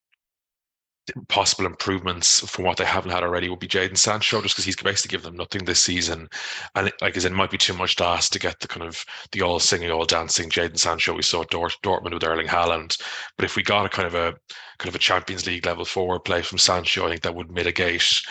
possible 1.28 1.66
improvements 1.66 2.40
from 2.48 2.64
what 2.64 2.76
they 2.76 2.84
haven't 2.84 3.10
had 3.10 3.22
already 3.22 3.48
would 3.48 3.58
be 3.58 3.68
Jadon 3.68 3.96
Sancho, 3.96 4.42
just 4.42 4.54
because 4.54 4.64
he's 4.64 4.76
basically 4.76 5.16
given 5.16 5.32
them 5.32 5.36
nothing 5.36 5.64
this 5.64 5.82
season. 5.82 6.28
And 6.74 6.92
like, 7.00 7.16
as 7.16 7.24
it 7.24 7.32
might 7.32 7.50
be 7.50 7.58
too 7.58 7.74
much 7.74 7.96
to 7.96 8.04
ask 8.04 8.32
to 8.32 8.38
get 8.38 8.60
the 8.60 8.68
kind 8.68 8.86
of 8.86 9.04
the 9.32 9.42
all 9.42 9.58
singing, 9.58 9.90
all 9.90 10.04
dancing 10.04 10.50
Jadon 10.50 10.78
Sancho 10.78 11.14
we 11.14 11.22
saw 11.22 11.42
at 11.42 11.50
Dort- 11.50 11.82
Dortmund 11.82 12.14
with 12.14 12.24
Erling 12.24 12.46
Haaland. 12.46 13.00
But 13.36 13.44
if 13.44 13.56
we 13.56 13.62
got 13.62 13.86
a 13.86 13.88
kind 13.88 14.06
of 14.06 14.14
a 14.14 14.34
kind 14.78 14.88
of 14.88 14.94
a 14.94 14.98
Champions 14.98 15.46
League 15.46 15.66
level 15.66 15.84
forward 15.84 16.20
play 16.20 16.40
from 16.42 16.58
Sancho, 16.58 17.04
I 17.04 17.10
think 17.10 17.22
that 17.22 17.34
would 17.34 17.50
mitigate 17.50 18.22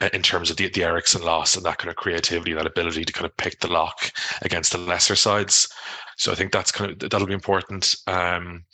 uh, 0.00 0.08
in 0.12 0.22
terms 0.22 0.50
of 0.50 0.56
the, 0.56 0.68
the 0.68 0.84
Eriksen 0.84 1.22
loss 1.22 1.56
and 1.56 1.66
that 1.66 1.78
kind 1.78 1.90
of 1.90 1.96
creativity, 1.96 2.52
that 2.52 2.66
ability 2.66 3.04
to 3.04 3.12
kind 3.12 3.26
of 3.26 3.36
pick 3.36 3.58
the 3.60 3.72
lock 3.72 4.12
against 4.42 4.72
the 4.72 4.78
lesser 4.78 5.16
sides. 5.16 5.68
So 6.16 6.32
I 6.32 6.34
think 6.34 6.52
that's 6.52 6.72
kind 6.72 6.90
of 6.90 7.10
that'll 7.10 7.26
be 7.26 7.34
important. 7.34 7.94
Um, 8.06 8.64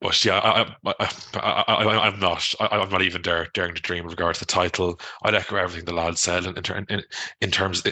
but 0.00 0.24
yeah, 0.24 0.38
I, 0.38 0.74
I, 0.98 1.64
I, 1.66 2.08
am 2.08 2.18
not. 2.20 2.54
I, 2.58 2.78
am 2.78 2.88
not 2.88 3.02
even 3.02 3.20
dare, 3.20 3.48
daring 3.52 3.74
to 3.74 3.82
dream 3.82 4.04
with 4.04 4.12
regard 4.12 4.34
to 4.34 4.40
the 4.40 4.46
title. 4.46 4.98
I'd 5.22 5.34
echo 5.34 5.56
everything 5.56 5.84
the 5.84 5.92
lad 5.92 6.16
said 6.16 6.46
in, 6.46 6.86
in, 6.88 7.02
in 7.40 7.50
terms 7.50 7.82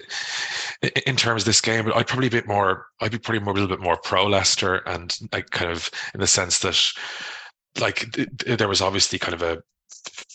in 1.07 1.17
terms 1.17 1.43
of 1.43 1.47
this 1.47 1.61
game. 1.61 1.85
But 1.85 1.97
I'd 1.97 2.07
probably 2.07 2.29
a 2.29 2.31
bit 2.31 2.49
more. 2.49 2.87
I'd 3.01 3.13
be 3.13 3.19
probably 3.19 3.41
more 3.41 3.53
a 3.53 3.55
little 3.55 3.69
bit 3.69 3.83
more 3.83 3.99
pro 3.99 4.27
Leicester, 4.27 4.77
and 4.87 5.17
like 5.33 5.51
kind 5.51 5.71
of 5.71 5.91
in 6.15 6.21
the 6.21 6.27
sense 6.27 6.61
that 6.61 6.81
like 7.79 8.07
there 8.47 8.69
was 8.69 8.81
obviously 8.81 9.19
kind 9.19 9.35
of 9.35 9.43
a 9.43 9.63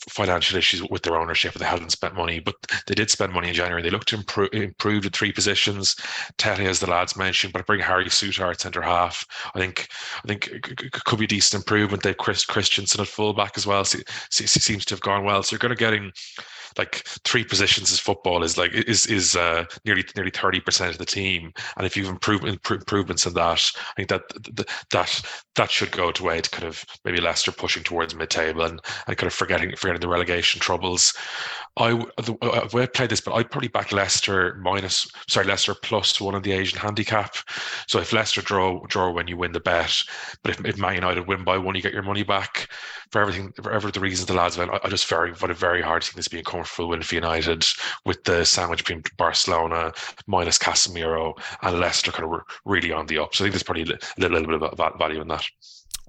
financial 0.09 0.57
issues 0.57 0.83
with 0.89 1.01
their 1.03 1.15
ownership. 1.15 1.53
They 1.53 1.65
hadn't 1.65 1.91
spent 1.91 2.15
money, 2.15 2.39
but 2.39 2.55
they 2.87 2.93
did 2.93 3.09
spend 3.09 3.33
money 3.33 3.49
in 3.49 3.53
January. 3.53 3.81
They 3.81 3.89
looked 3.89 4.09
to 4.09 4.17
improve, 4.17 4.49
improve 4.53 5.05
three 5.05 5.31
positions. 5.31 5.95
Tete, 6.37 6.59
as 6.59 6.79
the 6.79 6.89
lads 6.89 7.15
mentioned, 7.15 7.53
but 7.53 7.65
bring 7.65 7.79
Harry 7.79 8.05
Souttar 8.05 8.51
at 8.51 8.61
centre 8.61 8.81
half. 8.81 9.25
I 9.55 9.59
think 9.59 9.87
I 10.23 10.27
think 10.27 10.49
could 11.05 11.19
be 11.19 11.25
a 11.25 11.27
decent 11.27 11.61
improvement. 11.61 12.03
They've 12.03 12.17
Chris 12.17 12.45
Kristiansen 12.45 12.99
at 12.99 13.07
fullback 13.07 13.53
as 13.55 13.65
well. 13.65 13.85
So, 13.85 13.99
seems 14.29 14.85
to 14.85 14.93
have 14.93 15.01
gone 15.01 15.23
well. 15.23 15.43
So 15.43 15.53
you're 15.53 15.59
going 15.59 15.75
to 15.75 15.75
getting 15.75 16.11
like 16.77 17.03
three 17.23 17.43
positions 17.43 17.91
as 17.91 17.99
football 17.99 18.43
is 18.43 18.57
like 18.57 18.73
is 18.73 19.05
is 19.07 19.35
uh, 19.35 19.65
nearly 19.85 20.03
nearly 20.15 20.31
thirty 20.31 20.59
percent 20.59 20.91
of 20.91 20.97
the 20.97 21.05
team, 21.05 21.53
and 21.77 21.85
if 21.85 21.95
you've 21.95 22.09
improved 22.09 22.45
improvements 22.45 23.25
in 23.25 23.33
that, 23.33 23.71
I 23.75 23.93
think 23.95 24.09
that 24.09 24.23
that 24.91 25.21
that 25.55 25.71
should 25.71 25.91
go 25.91 26.11
to 26.11 26.23
way 26.23 26.41
to 26.41 26.49
kind 26.49 26.65
of 26.65 26.85
maybe 27.05 27.21
Leicester 27.21 27.51
pushing 27.51 27.83
towards 27.83 28.15
mid 28.15 28.29
table 28.29 28.63
and, 28.63 28.79
and 29.07 29.17
kind 29.17 29.27
of 29.27 29.33
forgetting 29.33 29.75
forgetting 29.75 30.01
the 30.01 30.07
relegation 30.07 30.59
troubles. 30.59 31.13
I 31.77 31.89
the 32.17 32.37
uh, 32.41 32.67
way 32.71 32.83
I 32.83 32.85
played 32.85 33.09
this, 33.09 33.21
but 33.21 33.33
I'd 33.33 33.49
probably 33.49 33.67
back 33.67 33.91
Leicester 33.91 34.55
minus 34.61 35.07
sorry 35.27 35.47
Leicester 35.47 35.73
plus 35.73 36.21
one 36.21 36.35
of 36.35 36.43
the 36.43 36.51
Asian 36.51 36.79
handicap. 36.79 37.35
So 37.87 37.99
if 37.99 38.13
Leicester 38.13 38.41
draw 38.41 38.85
draw 38.87 39.11
when 39.11 39.27
you 39.27 39.37
win 39.37 39.53
the 39.53 39.59
bet, 39.59 40.03
but 40.43 40.51
if, 40.51 40.65
if 40.65 40.77
Man 40.77 40.95
United 40.95 41.27
win 41.27 41.43
by 41.43 41.57
one, 41.57 41.75
you 41.75 41.81
get 41.81 41.93
your 41.93 42.03
money 42.03 42.23
back 42.23 42.69
for 43.11 43.21
everything, 43.21 43.53
for 43.61 43.71
every 43.71 43.91
the 43.91 43.99
reasons 43.99 44.27
the 44.27 44.33
lads 44.33 44.57
went, 44.57 44.71
I, 44.71 44.79
I 44.83 44.89
just 44.89 45.07
very 45.07 45.33
find 45.33 45.51
it 45.51 45.57
very 45.57 45.81
hard 45.81 46.01
to 46.01 46.07
think 46.07 46.17
this 46.17 46.27
being 46.27 46.41
a 46.41 46.43
comfortable 46.43 46.62
for 46.63 46.85
United 47.15 47.65
with 48.05 48.23
the 48.23 48.45
sandwich 48.45 48.79
between 48.79 49.03
Barcelona 49.17 49.91
minus 50.27 50.57
Casemiro 50.57 51.33
and 51.61 51.79
Leicester 51.79 52.11
kind 52.11 52.31
of 52.31 52.41
really 52.65 52.91
on 52.91 53.05
the 53.07 53.19
up. 53.19 53.35
So 53.35 53.43
I 53.43 53.45
think 53.45 53.53
there's 53.53 53.63
probably 53.63 53.83
a 53.83 53.97
little, 54.17 54.39
little 54.39 54.59
bit 54.59 54.79
of 54.79 54.97
value 54.97 55.21
in 55.21 55.27
that. 55.27 55.45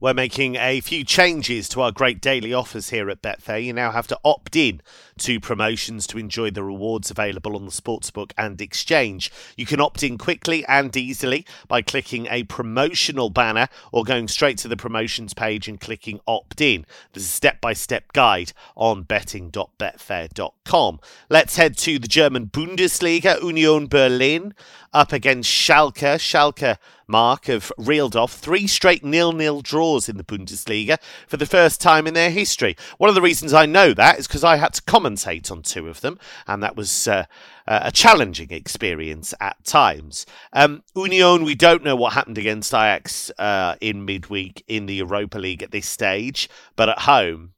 We're 0.04 0.12
making 0.12 0.56
a 0.56 0.80
few 0.82 1.02
changes 1.02 1.66
to 1.70 1.80
our 1.80 1.90
great 1.90 2.20
daily 2.20 2.52
offers 2.52 2.90
here 2.90 3.08
at 3.08 3.23
Betfair. 3.23 3.64
You 3.64 3.73
now 3.73 3.90
have 3.90 4.06
to 4.08 4.20
opt 4.23 4.54
in 4.54 4.82
to 5.16 5.40
promotions 5.40 6.06
to 6.08 6.18
enjoy 6.18 6.50
the 6.50 6.62
rewards 6.62 7.11
available 7.11 7.56
on 7.56 7.64
the 7.64 7.70
Sportsbook 7.70 8.32
and 8.37 8.61
Exchange. 8.61 9.32
You 9.56 9.64
can 9.64 9.80
opt 9.80 10.02
in 10.02 10.18
quickly 10.18 10.62
and 10.66 10.94
easily 10.94 11.46
by 11.68 11.80
clicking 11.80 12.26
a 12.30 12.42
promotional 12.42 13.30
banner 13.30 13.68
or 13.92 14.04
going 14.04 14.28
straight 14.28 14.58
to 14.58 14.68
the 14.68 14.76
promotions 14.76 15.32
page 15.32 15.68
and 15.68 15.80
clicking 15.80 16.20
opt 16.26 16.61
in. 16.61 16.84
There's 17.14 17.25
a 17.25 17.28
step 17.28 17.62
by 17.62 17.73
step 17.73 18.12
guide 18.12 18.52
on 18.76 19.04
betting.betfair.com. 19.04 21.00
Let's 21.30 21.56
head 21.56 21.78
to 21.78 21.99
the 21.99 22.08
German 22.08 22.49
Bundesliga. 22.49 23.42
Union 23.42 23.87
Berlin 23.87 24.52
up 24.95 25.13
against 25.13 25.51
Schalke. 25.51 26.17
Schalke 26.17 26.79
mark 27.07 27.47
have 27.47 27.71
reeled 27.77 28.17
off 28.17 28.33
three 28.33 28.67
straight 28.67 29.05
nil-nil 29.05 29.61
draws 29.61 30.09
in 30.09 30.17
the 30.17 30.25
Bundesliga 30.25 30.99
for 31.27 31.37
the 31.37 31.45
first 31.45 31.81
time 31.81 32.07
in 32.07 32.15
their 32.15 32.31
history. 32.31 32.77
One 32.97 33.09
of 33.09 33.15
the 33.15 33.21
reasons 33.21 33.53
I 33.53 33.67
know 33.67 33.93
that 33.93 34.19
is 34.19 34.27
because 34.27 34.45
I 34.45 34.57
had 34.57 34.73
to 34.75 34.83
commentate 34.83 35.51
on 35.51 35.63
two 35.63 35.89
of 35.89 36.01
them, 36.01 36.19
and 36.47 36.63
that 36.63 36.77
was 36.77 37.07
uh, 37.07 37.25
a 37.67 37.93
challenging 37.93 38.51
experience 38.51 39.35
at 39.41 39.63
times. 39.65 40.25
Um, 40.53 40.83
Union, 40.95 41.45
we 41.45 41.55
don't 41.55 41.85
know 41.85 41.97
what 41.97 42.15
happened 42.15 42.39
against 42.39 42.73
Ajax 42.73 43.31
uh, 43.39 43.75
in 43.81 44.05
midweek 44.05 44.65
in 44.67 44.87
the 44.87 44.95
Europa 44.95 45.39
League 45.39 45.63
at 45.63 45.73
this 45.73 45.89
stage, 45.89 46.49
but 46.77 46.89
at 46.89 47.01
home, 47.01 47.53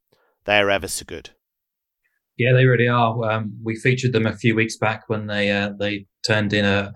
they're 0.44 0.70
ever 0.70 0.88
so 0.88 1.04
good. 1.04 1.30
Yeah, 2.38 2.52
they 2.52 2.66
really 2.66 2.88
are. 2.88 3.30
Um, 3.30 3.52
we 3.62 3.76
featured 3.76 4.12
them 4.12 4.26
a 4.26 4.36
few 4.36 4.54
weeks 4.54 4.76
back 4.76 5.04
when 5.08 5.26
they 5.26 5.50
uh, 5.50 5.70
they 5.78 6.06
turned 6.26 6.52
in 6.52 6.64
a 6.64 6.92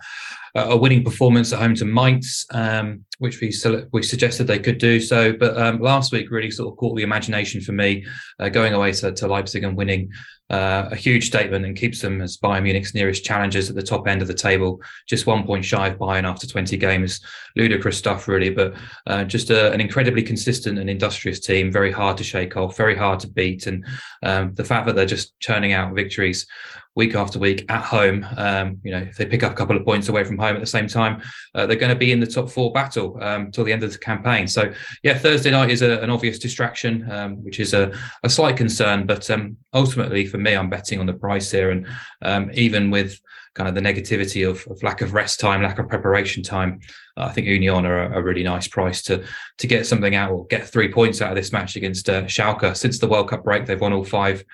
a 0.54 0.76
winning 0.76 1.04
performance 1.04 1.52
at 1.52 1.60
home 1.60 1.74
to 1.76 1.84
Mainz, 1.84 2.44
um, 2.52 3.04
which 3.18 3.40
we 3.40 3.52
we 3.92 4.02
suggested 4.02 4.46
they 4.46 4.58
could 4.58 4.78
do 4.78 5.00
so. 5.00 5.32
But 5.32 5.56
um, 5.56 5.80
last 5.80 6.12
week 6.12 6.30
really 6.30 6.50
sort 6.50 6.72
of 6.72 6.76
caught 6.76 6.96
the 6.96 7.02
imagination 7.02 7.60
for 7.60 7.72
me, 7.72 8.04
uh, 8.38 8.48
going 8.48 8.74
away 8.74 8.92
to, 8.92 9.12
to 9.12 9.26
Leipzig 9.28 9.64
and 9.64 9.76
winning 9.76 10.10
uh, 10.50 10.88
a 10.90 10.96
huge 10.96 11.26
statement 11.26 11.64
and 11.64 11.76
keeps 11.76 12.00
them 12.00 12.20
as 12.20 12.36
Bayern 12.36 12.64
Munich's 12.64 12.94
nearest 12.94 13.24
challengers 13.24 13.70
at 13.70 13.76
the 13.76 13.82
top 13.82 14.08
end 14.08 14.20
of 14.20 14.28
the 14.28 14.34
table, 14.34 14.82
just 15.08 15.26
one 15.26 15.46
point 15.46 15.64
shy 15.64 15.88
of 15.88 15.98
Bayern 15.98 16.24
after 16.24 16.46
20 16.46 16.76
games. 16.76 17.20
Ludicrous 17.56 17.96
stuff, 17.96 18.26
really, 18.26 18.50
but 18.50 18.74
uh, 19.06 19.24
just 19.24 19.50
a, 19.50 19.72
an 19.72 19.80
incredibly 19.80 20.22
consistent 20.22 20.78
and 20.78 20.90
industrious 20.90 21.40
team, 21.40 21.70
very 21.70 21.92
hard 21.92 22.16
to 22.16 22.24
shake 22.24 22.56
off, 22.56 22.76
very 22.76 22.96
hard 22.96 23.20
to 23.20 23.28
beat. 23.28 23.66
And 23.66 23.86
um, 24.22 24.52
the 24.54 24.64
fact 24.64 24.86
that 24.86 24.96
they're 24.96 25.06
just 25.06 25.38
churning 25.38 25.72
out 25.72 25.94
victories 25.94 26.46
week 26.96 27.14
after 27.14 27.38
week 27.38 27.64
at 27.68 27.82
home. 27.82 28.26
Um, 28.36 28.78
you 28.82 28.90
know, 28.90 28.98
if 28.98 29.16
they 29.16 29.26
pick 29.26 29.42
up 29.42 29.52
a 29.52 29.54
couple 29.54 29.76
of 29.76 29.84
points 29.84 30.08
away 30.08 30.24
from 30.24 30.38
home 30.38 30.56
at 30.56 30.60
the 30.60 30.66
same 30.66 30.88
time, 30.88 31.22
uh, 31.54 31.66
they're 31.66 31.76
going 31.76 31.92
to 31.92 31.98
be 31.98 32.12
in 32.12 32.20
the 32.20 32.26
top 32.26 32.50
four 32.50 32.72
battle 32.72 33.16
um, 33.22 33.50
till 33.50 33.64
the 33.64 33.72
end 33.72 33.84
of 33.84 33.92
the 33.92 33.98
campaign. 33.98 34.46
So, 34.46 34.72
yeah, 35.02 35.16
Thursday 35.16 35.50
night 35.50 35.70
is 35.70 35.82
a, 35.82 36.00
an 36.00 36.10
obvious 36.10 36.38
distraction, 36.38 37.10
um, 37.10 37.44
which 37.44 37.60
is 37.60 37.74
a, 37.74 37.92
a, 38.24 38.30
slight 38.30 38.56
concern. 38.56 39.06
But 39.06 39.30
um, 39.30 39.56
ultimately, 39.72 40.26
for 40.26 40.38
me, 40.38 40.54
I'm 40.54 40.70
betting 40.70 40.98
on 40.98 41.06
the 41.06 41.14
price 41.14 41.50
here, 41.50 41.70
and 41.70 41.86
um, 42.22 42.50
even 42.54 42.90
with 42.90 43.20
kind 43.54 43.68
of 43.68 43.74
the 43.74 43.80
negativity 43.80 44.48
of, 44.48 44.64
of, 44.70 44.82
lack 44.82 45.00
of 45.00 45.12
rest 45.12 45.40
time, 45.40 45.62
lack 45.62 45.78
of 45.78 45.88
preparation 45.88 46.42
time. 46.42 46.80
I 47.16 47.30
think 47.30 47.46
Union 47.46 47.84
are 47.84 48.12
a, 48.12 48.18
a, 48.18 48.22
really 48.22 48.44
nice 48.44 48.68
price 48.68 49.02
to 49.02 49.24
to 49.58 49.66
get 49.66 49.86
something 49.86 50.14
out 50.14 50.30
or 50.30 50.46
get 50.46 50.66
three 50.66 50.90
points 50.90 51.20
out 51.20 51.30
of 51.30 51.36
this 51.36 51.52
match 51.52 51.76
against 51.76 52.08
uh, 52.08 52.22
Schalke. 52.24 52.76
Since 52.76 52.98
the 52.98 53.08
World 53.08 53.28
Cup 53.28 53.44
break, 53.44 53.66
they've 53.66 53.80
won 53.80 53.92
all 53.92 54.04
five 54.04 54.44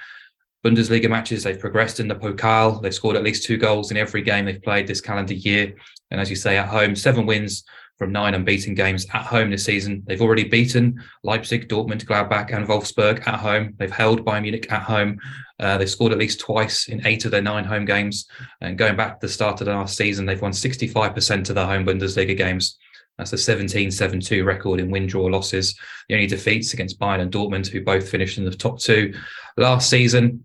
Bundesliga 0.66 1.08
matches. 1.08 1.44
They've 1.44 1.58
progressed 1.58 2.00
in 2.00 2.08
the 2.08 2.16
Pokal. 2.16 2.82
They've 2.82 2.92
scored 2.92 3.14
at 3.14 3.22
least 3.22 3.44
two 3.44 3.56
goals 3.56 3.92
in 3.92 3.96
every 3.96 4.20
game 4.20 4.44
they've 4.44 4.62
played 4.62 4.88
this 4.88 5.00
calendar 5.00 5.34
year. 5.34 5.72
And 6.10 6.20
as 6.20 6.28
you 6.28 6.34
say, 6.34 6.56
at 6.56 6.68
home, 6.68 6.96
seven 6.96 7.24
wins 7.24 7.64
from 7.98 8.10
nine 8.12 8.34
unbeaten 8.34 8.74
games 8.74 9.06
at 9.14 9.24
home 9.24 9.50
this 9.50 9.64
season. 9.64 10.02
They've 10.06 10.20
already 10.20 10.44
beaten 10.44 11.00
Leipzig, 11.22 11.68
Dortmund, 11.68 12.04
Gladbach, 12.04 12.52
and 12.52 12.66
Wolfsburg 12.66 13.26
at 13.26 13.38
home. 13.38 13.74
They've 13.78 13.90
held 13.90 14.24
Bayern 14.24 14.42
Munich 14.42 14.70
at 14.70 14.82
home. 14.82 15.18
Uh, 15.60 15.78
they've 15.78 15.88
scored 15.88 16.12
at 16.12 16.18
least 16.18 16.40
twice 16.40 16.88
in 16.88 17.06
eight 17.06 17.24
of 17.24 17.30
their 17.30 17.42
nine 17.42 17.64
home 17.64 17.84
games. 17.84 18.26
And 18.60 18.76
going 18.76 18.96
back 18.96 19.20
to 19.20 19.26
the 19.26 19.32
start 19.32 19.60
of 19.60 19.68
last 19.68 19.96
season, 19.96 20.26
they've 20.26 20.42
won 20.42 20.52
65% 20.52 21.48
of 21.48 21.54
their 21.54 21.66
home 21.66 21.86
Bundesliga 21.86 22.36
games. 22.36 22.76
That's 23.18 23.32
a 23.32 23.38
17 23.38 23.90
7 23.90 24.20
2 24.20 24.44
record 24.44 24.80
in 24.80 24.90
win 24.90 25.06
draw 25.06 25.24
losses. 25.26 25.78
The 26.08 26.16
only 26.16 26.26
defeats 26.26 26.74
against 26.74 26.98
Bayern 26.98 27.20
and 27.20 27.32
Dortmund, 27.32 27.68
who 27.68 27.82
both 27.82 28.08
finished 28.08 28.36
in 28.36 28.44
the 28.44 28.50
top 28.50 28.78
two 28.78 29.14
last 29.56 29.88
season. 29.88 30.44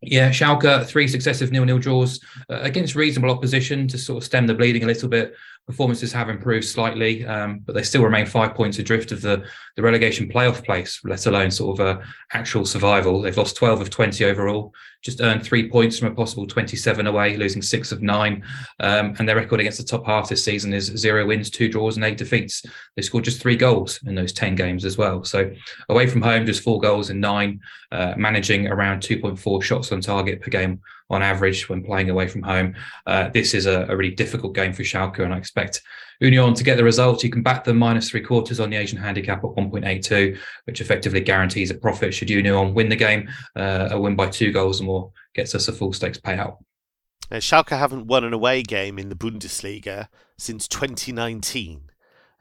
Yeah, 0.00 0.30
Schalke, 0.30 0.84
three 0.86 1.08
successive 1.08 1.50
nil-nil 1.50 1.78
draws 1.78 2.20
uh, 2.50 2.60
against 2.60 2.94
reasonable 2.94 3.34
opposition 3.34 3.88
to 3.88 3.98
sort 3.98 4.18
of 4.18 4.24
stem 4.24 4.46
the 4.46 4.54
bleeding 4.54 4.84
a 4.84 4.86
little 4.86 5.08
bit 5.08 5.34
performances 5.66 6.12
have 6.12 6.28
improved 6.28 6.66
slightly, 6.66 7.24
um, 7.26 7.60
but 7.64 7.74
they 7.74 7.82
still 7.82 8.02
remain 8.02 8.26
five 8.26 8.54
points 8.54 8.78
adrift 8.78 9.12
of 9.12 9.22
the, 9.22 9.44
the 9.76 9.82
relegation 9.82 10.28
playoff 10.28 10.62
place, 10.64 11.00
let 11.04 11.24
alone 11.26 11.50
sort 11.50 11.80
of 11.80 11.86
uh, 11.86 12.00
actual 12.32 12.66
survival. 12.66 13.22
They've 13.22 13.36
lost 13.36 13.56
12 13.56 13.80
of 13.80 13.90
20 13.90 14.24
overall, 14.26 14.74
just 15.02 15.22
earned 15.22 15.42
three 15.42 15.70
points 15.70 15.98
from 15.98 16.08
a 16.08 16.14
possible 16.14 16.46
27 16.46 17.06
away, 17.06 17.36
losing 17.36 17.62
six 17.62 17.92
of 17.92 18.02
nine. 18.02 18.44
Um, 18.80 19.14
and 19.18 19.26
their 19.26 19.36
record 19.36 19.60
against 19.60 19.78
the 19.78 19.84
top 19.84 20.04
half 20.06 20.28
this 20.28 20.44
season 20.44 20.74
is 20.74 20.86
zero 20.86 21.26
wins, 21.26 21.48
two 21.48 21.70
draws, 21.70 21.96
and 21.96 22.04
eight 22.04 22.18
defeats. 22.18 22.62
They 22.96 23.02
scored 23.02 23.24
just 23.24 23.40
three 23.40 23.56
goals 23.56 24.00
in 24.06 24.14
those 24.14 24.32
10 24.32 24.56
games 24.56 24.84
as 24.84 24.98
well. 24.98 25.24
So 25.24 25.50
away 25.88 26.06
from 26.08 26.20
home, 26.20 26.44
just 26.44 26.62
four 26.62 26.80
goals 26.80 27.08
in 27.08 27.20
nine, 27.20 27.60
uh, 27.90 28.14
managing 28.16 28.68
around 28.68 29.00
2.4 29.00 29.62
shots 29.62 29.92
on 29.92 30.02
target 30.02 30.42
per 30.42 30.50
game 30.50 30.80
on 31.10 31.22
average 31.22 31.68
when 31.68 31.84
playing 31.84 32.10
away 32.10 32.26
from 32.26 32.42
home. 32.42 32.74
Uh, 33.06 33.28
this 33.28 33.54
is 33.54 33.66
a, 33.66 33.86
a, 33.88 33.96
really 33.96 34.14
difficult 34.14 34.54
game 34.54 34.72
for 34.72 34.82
Schalke, 34.82 35.20
and 35.20 35.34
I 35.34 35.38
Union 36.20 36.54
to 36.54 36.64
get 36.64 36.76
the 36.76 36.84
result. 36.84 37.22
You 37.22 37.30
can 37.30 37.42
back 37.42 37.64
them 37.64 37.76
minus 37.76 38.10
three 38.10 38.20
quarters 38.20 38.60
on 38.60 38.70
the 38.70 38.76
Asian 38.76 38.98
handicap 38.98 39.38
at 39.38 39.50
1.82, 39.50 40.38
which 40.64 40.80
effectively 40.80 41.20
guarantees 41.20 41.70
a 41.70 41.74
profit 41.74 42.14
should 42.14 42.30
Union 42.30 42.74
win 42.74 42.88
the 42.88 42.96
game. 42.96 43.28
Uh, 43.56 43.88
a 43.90 44.00
win 44.00 44.16
by 44.16 44.28
two 44.28 44.52
goals 44.52 44.80
or 44.80 44.84
more 44.84 45.12
gets 45.34 45.54
us 45.54 45.68
a 45.68 45.72
full 45.72 45.92
stakes 45.92 46.18
payout. 46.18 46.58
Now, 47.30 47.38
Schalke 47.38 47.76
haven't 47.76 48.06
won 48.06 48.24
an 48.24 48.32
away 48.32 48.62
game 48.62 48.98
in 48.98 49.08
the 49.08 49.14
Bundesliga 49.14 50.08
since 50.38 50.68
2019. 50.68 51.90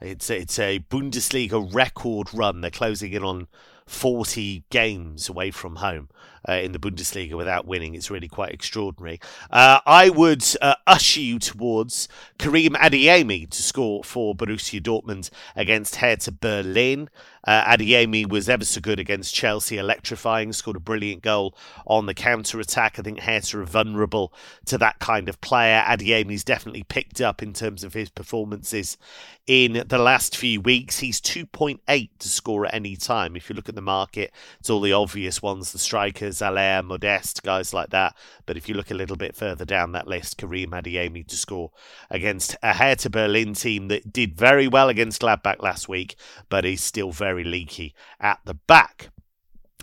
It's 0.02 0.30
a, 0.30 0.38
it's 0.38 0.60
a 0.60 0.80
Bundesliga 0.80 1.74
record 1.74 2.34
run. 2.34 2.62
They're 2.62 2.70
closing 2.70 3.14
in 3.14 3.24
on 3.24 3.48
40 3.88 4.66
games 4.70 5.30
away 5.30 5.52
from 5.52 5.78
home 5.78 6.10
uh, 6.48 6.54
in 6.54 6.72
the 6.72 6.80
Bundesliga 6.80 7.36
without 7.36 7.66
winning. 7.66 7.96
It's 7.96 8.12
really 8.12 8.28
quite 8.28 8.54
extraordinary. 8.54 9.20
Uh, 9.52 9.80
I 9.86 10.10
would 10.10 10.44
uh, 10.62 10.76
usher 10.86 11.22
you 11.22 11.40
towards 11.40 12.08
Karim 12.38 12.74
Adeyemi 12.74 13.50
to 13.50 13.64
score 13.64 14.04
for 14.04 14.36
Borussia 14.36 14.82
Dortmund 14.82 15.30
against 15.56 15.98
Hertha 15.98 16.32
Berlin. 16.32 17.10
Uh, 17.46 17.76
Adeyemi 17.76 18.28
was 18.28 18.48
ever 18.48 18.64
so 18.64 18.80
good 18.80 19.00
against 19.00 19.36
Chelsea, 19.36 19.78
electrifying, 19.78 20.54
scored 20.54 20.78
a 20.78 20.80
brilliant 20.80 21.22
goal 21.22 21.56
on 21.86 22.06
the 22.06 22.14
counter 22.14 22.60
attack. 22.60 22.98
I 22.98 23.02
think 23.02 23.20
Hertha 23.20 23.60
are 23.60 23.66
vulnerable 23.66 24.34
to 24.66 24.78
that 24.78 25.00
kind 25.00 25.28
of 25.28 25.42
player. 25.42 25.84
Adeyemi's 25.86 26.46
definitely 26.46 26.84
picked 26.84 27.20
up 27.20 27.44
in 27.44 27.52
terms 27.52 27.84
of 27.84 27.94
his 27.94 28.10
performances 28.10 28.98
in 29.46 29.84
the 29.88 29.98
last 29.98 30.38
few 30.38 30.62
weeks. 30.62 31.00
He's 31.00 31.20
2.8 31.20 32.10
to 32.20 32.30
score 32.30 32.66
at 32.66 32.74
any 32.74 32.96
time. 32.96 33.36
If 33.36 33.50
you 33.50 33.56
look 33.56 33.68
at 33.68 33.76
the 33.76 33.82
market, 33.82 34.32
it's 34.60 34.70
all 34.70 34.80
the 34.80 34.94
obvious 34.94 35.42
ones 35.42 35.74
the 35.74 35.80
strikers, 35.80 36.33
Haller, 36.40 36.82
Modeste, 36.84 37.44
guys 37.44 37.74
like 37.74 37.90
that. 37.90 38.16
But 38.46 38.58
if 38.58 38.68
you 38.68 38.76
look 38.76 38.92
a 38.92 38.96
little 38.96 39.16
bit 39.16 39.36
further 39.36 39.66
down 39.66 39.92
that 39.92 40.08
list, 40.08 40.38
Karim 40.38 40.72
Adeyemi 40.72 41.28
to 41.28 41.36
score 41.36 41.72
against 42.10 42.56
a 42.62 42.74
Hertha 42.74 43.10
Berlin 43.10 43.54
team 43.54 43.88
that 43.90 44.12
did 44.12 44.36
very 44.38 44.68
well 44.68 44.90
against 44.90 45.22
Gladbach 45.22 45.62
last 45.62 45.90
week, 45.90 46.16
but 46.50 46.66
is 46.66 46.82
still 46.82 47.12
very 47.12 47.44
leaky 47.44 47.94
at 48.20 48.40
the 48.46 48.54
back. 48.54 49.10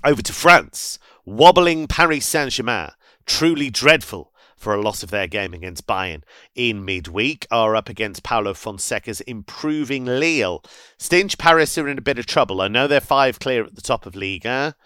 Over 0.03 0.23
to 0.23 0.33
France, 0.33 0.99
wobbling 1.25 1.87
Paris 1.87 2.27
Saint 2.27 2.53
Germain, 2.53 2.91
truly 3.27 3.71
dreadful 3.71 4.31
for 4.61 4.75
a 4.75 4.81
loss 4.81 5.03
of 5.03 5.11
their 5.11 5.27
game 5.27 5.55
against 5.55 5.87
Bayern 5.87 6.23
in 6.55 6.85
midweek 6.85 7.47
are 7.51 7.75
up 7.75 7.89
against 7.89 8.23
Paulo 8.23 8.53
Fonseca's 8.53 9.23
improving 9.23 10.05
Lille. 10.05 10.63
Stinch 10.99 11.39
Paris 11.39 11.79
are 11.79 11.89
in 11.89 11.97
a 11.97 12.03
bit 12.03 12.19
of 12.19 12.27
trouble. 12.27 12.61
I 12.61 12.69
know 12.69 12.87
they're 12.87 13.01
five 13.01 13.41
clear 13.41 13.65
at 13.65 13.75
the 13.75 13.81
top 13.81 14.05
of 14.05 14.15
Liga, 14.15 14.77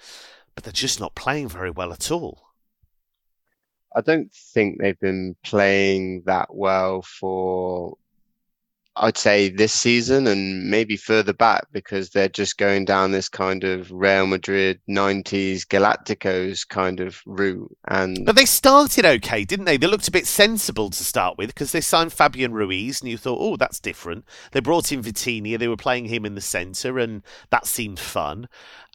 but 0.55 0.65
they're 0.65 0.73
just 0.73 1.01
not 1.01 1.15
playing 1.15 1.49
very 1.49 1.71
well 1.71 1.93
at 1.93 2.11
all. 2.11 2.45
I 3.97 4.01
don't 4.01 4.33
think 4.33 4.81
they've 4.81 4.99
been 4.99 5.37
playing 5.45 6.23
that 6.27 6.55
well 6.55 7.03
for 7.03 7.97
I'd 8.97 9.19
say 9.19 9.49
this 9.49 9.73
season 9.73 10.29
and 10.29 10.71
maybe 10.71 10.97
further 10.97 11.33
back 11.33 11.67
because 11.73 12.11
they're 12.11 12.29
just 12.29 12.59
going 12.59 12.85
down 12.85 13.11
this 13.11 13.29
kind 13.29 13.65
of 13.65 13.91
Real 13.91 14.27
Madrid 14.27 14.81
90s 14.89 15.63
Galacticos 15.63 16.67
kind 16.69 17.01
of 17.01 17.21
route. 17.27 17.77
And 17.89 18.25
but 18.25 18.37
they 18.37 18.45
started 18.45 19.05
okay, 19.05 19.45
didn't 19.45 19.65
they? 19.65 19.77
They 19.79 19.89
looked 19.89 20.07
a 20.07 20.13
bit 20.13 20.29
sensible 20.29 20.91
to 20.91 21.05
start 21.05 21.37
with 21.37 21.49
because 21.49 21.73
they 21.73 21.81
signed 21.81 22.13
Fabian 22.13 22.53
Ruiz, 22.53 23.01
and 23.01 23.11
you 23.11 23.19
thought, 23.19 23.39
oh, 23.41 23.57
that's 23.57 23.81
different. 23.81 24.25
They 24.53 24.61
brought 24.61 24.93
in 24.93 25.03
Vitinha, 25.03 25.59
they 25.59 25.69
were 25.69 25.77
playing 25.77 26.05
him 26.05 26.25
in 26.25 26.37
the 26.37 26.41
centre, 26.41 26.99
and 26.99 27.25
that 27.51 27.67
seemed 27.67 27.99
fun. 27.99 28.49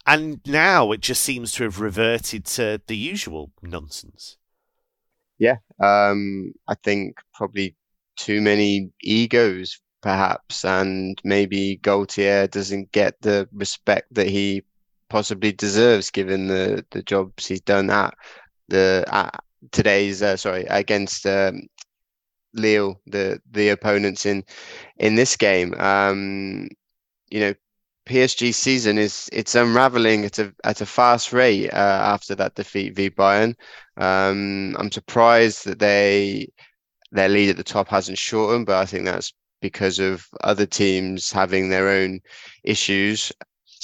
And 0.06 0.41
now 0.46 0.91
it 0.91 1.01
just 1.01 1.22
seems 1.24 1.51
to 1.53 1.63
have 1.63 1.79
reverted 1.79 2.46
to 2.46 2.82
the 2.88 2.98
usual 2.98 3.51
nonsense. 3.62 4.38
Yeah, 5.38 5.58
um, 5.79 6.53
I 6.68 6.75
think 6.75 7.20
probably 7.34 7.75
too 8.18 8.41
many 8.41 8.91
egos 9.01 9.79
perhaps, 10.01 10.63
and 10.65 11.20
maybe 11.24 11.79
Galtier 11.82 12.50
doesn't 12.50 12.91
get 12.91 13.22
the 13.22 13.48
respect 13.51 14.13
that 14.13 14.27
he 14.27 14.63
possibly 15.10 15.51
deserves 15.51 16.12
given 16.12 16.48
the 16.48 16.86
the 16.91 17.01
jobs 17.03 17.48
he's 17.48 17.62
done 17.62 17.89
at 17.89 18.13
the 18.68 19.03
at 19.08 19.44
today's 19.72 20.22
uh, 20.22 20.38
sorry 20.38 20.65
against 20.65 21.25
um, 21.25 21.62
Lille, 22.53 23.00
the 23.08 23.41
the 23.51 23.70
opponents 23.70 24.25
in 24.25 24.44
in 24.98 25.15
this 25.15 25.36
game. 25.36 25.74
Um, 25.75 26.70
you 27.29 27.39
know, 27.41 27.53
PSG 28.10 28.54
season 28.54 28.98
is 28.98 29.30
it's 29.32 29.54
unraveling 29.54 30.25
at 30.25 30.39
a 30.39 30.54
at 30.63 30.82
a 30.82 30.86
fast 30.86 31.32
rate 31.32 31.70
uh, 31.70 32.01
after 32.16 32.34
that 32.36 32.56
defeat 32.56 32.96
v 32.96 33.10
Bayern. 33.12 33.56
Um, 33.98 34.75
I'm 34.80 34.92
surprised 34.92 35.66
that 35.66 35.78
they 35.78 36.50
their 37.12 37.30
lead 37.30 37.50
at 37.50 37.58
the 37.58 37.63
top 37.63 37.88
hasn't 37.88 38.18
shortened, 38.18 38.66
but 38.66 38.78
I 38.78 38.86
think 38.86 39.06
that's 39.06 39.32
because 39.62 40.00
of 40.00 40.25
other 40.42 40.66
teams 40.66 41.32
having 41.32 41.70
their 41.70 41.89
own 41.89 42.20
issues. 42.63 43.32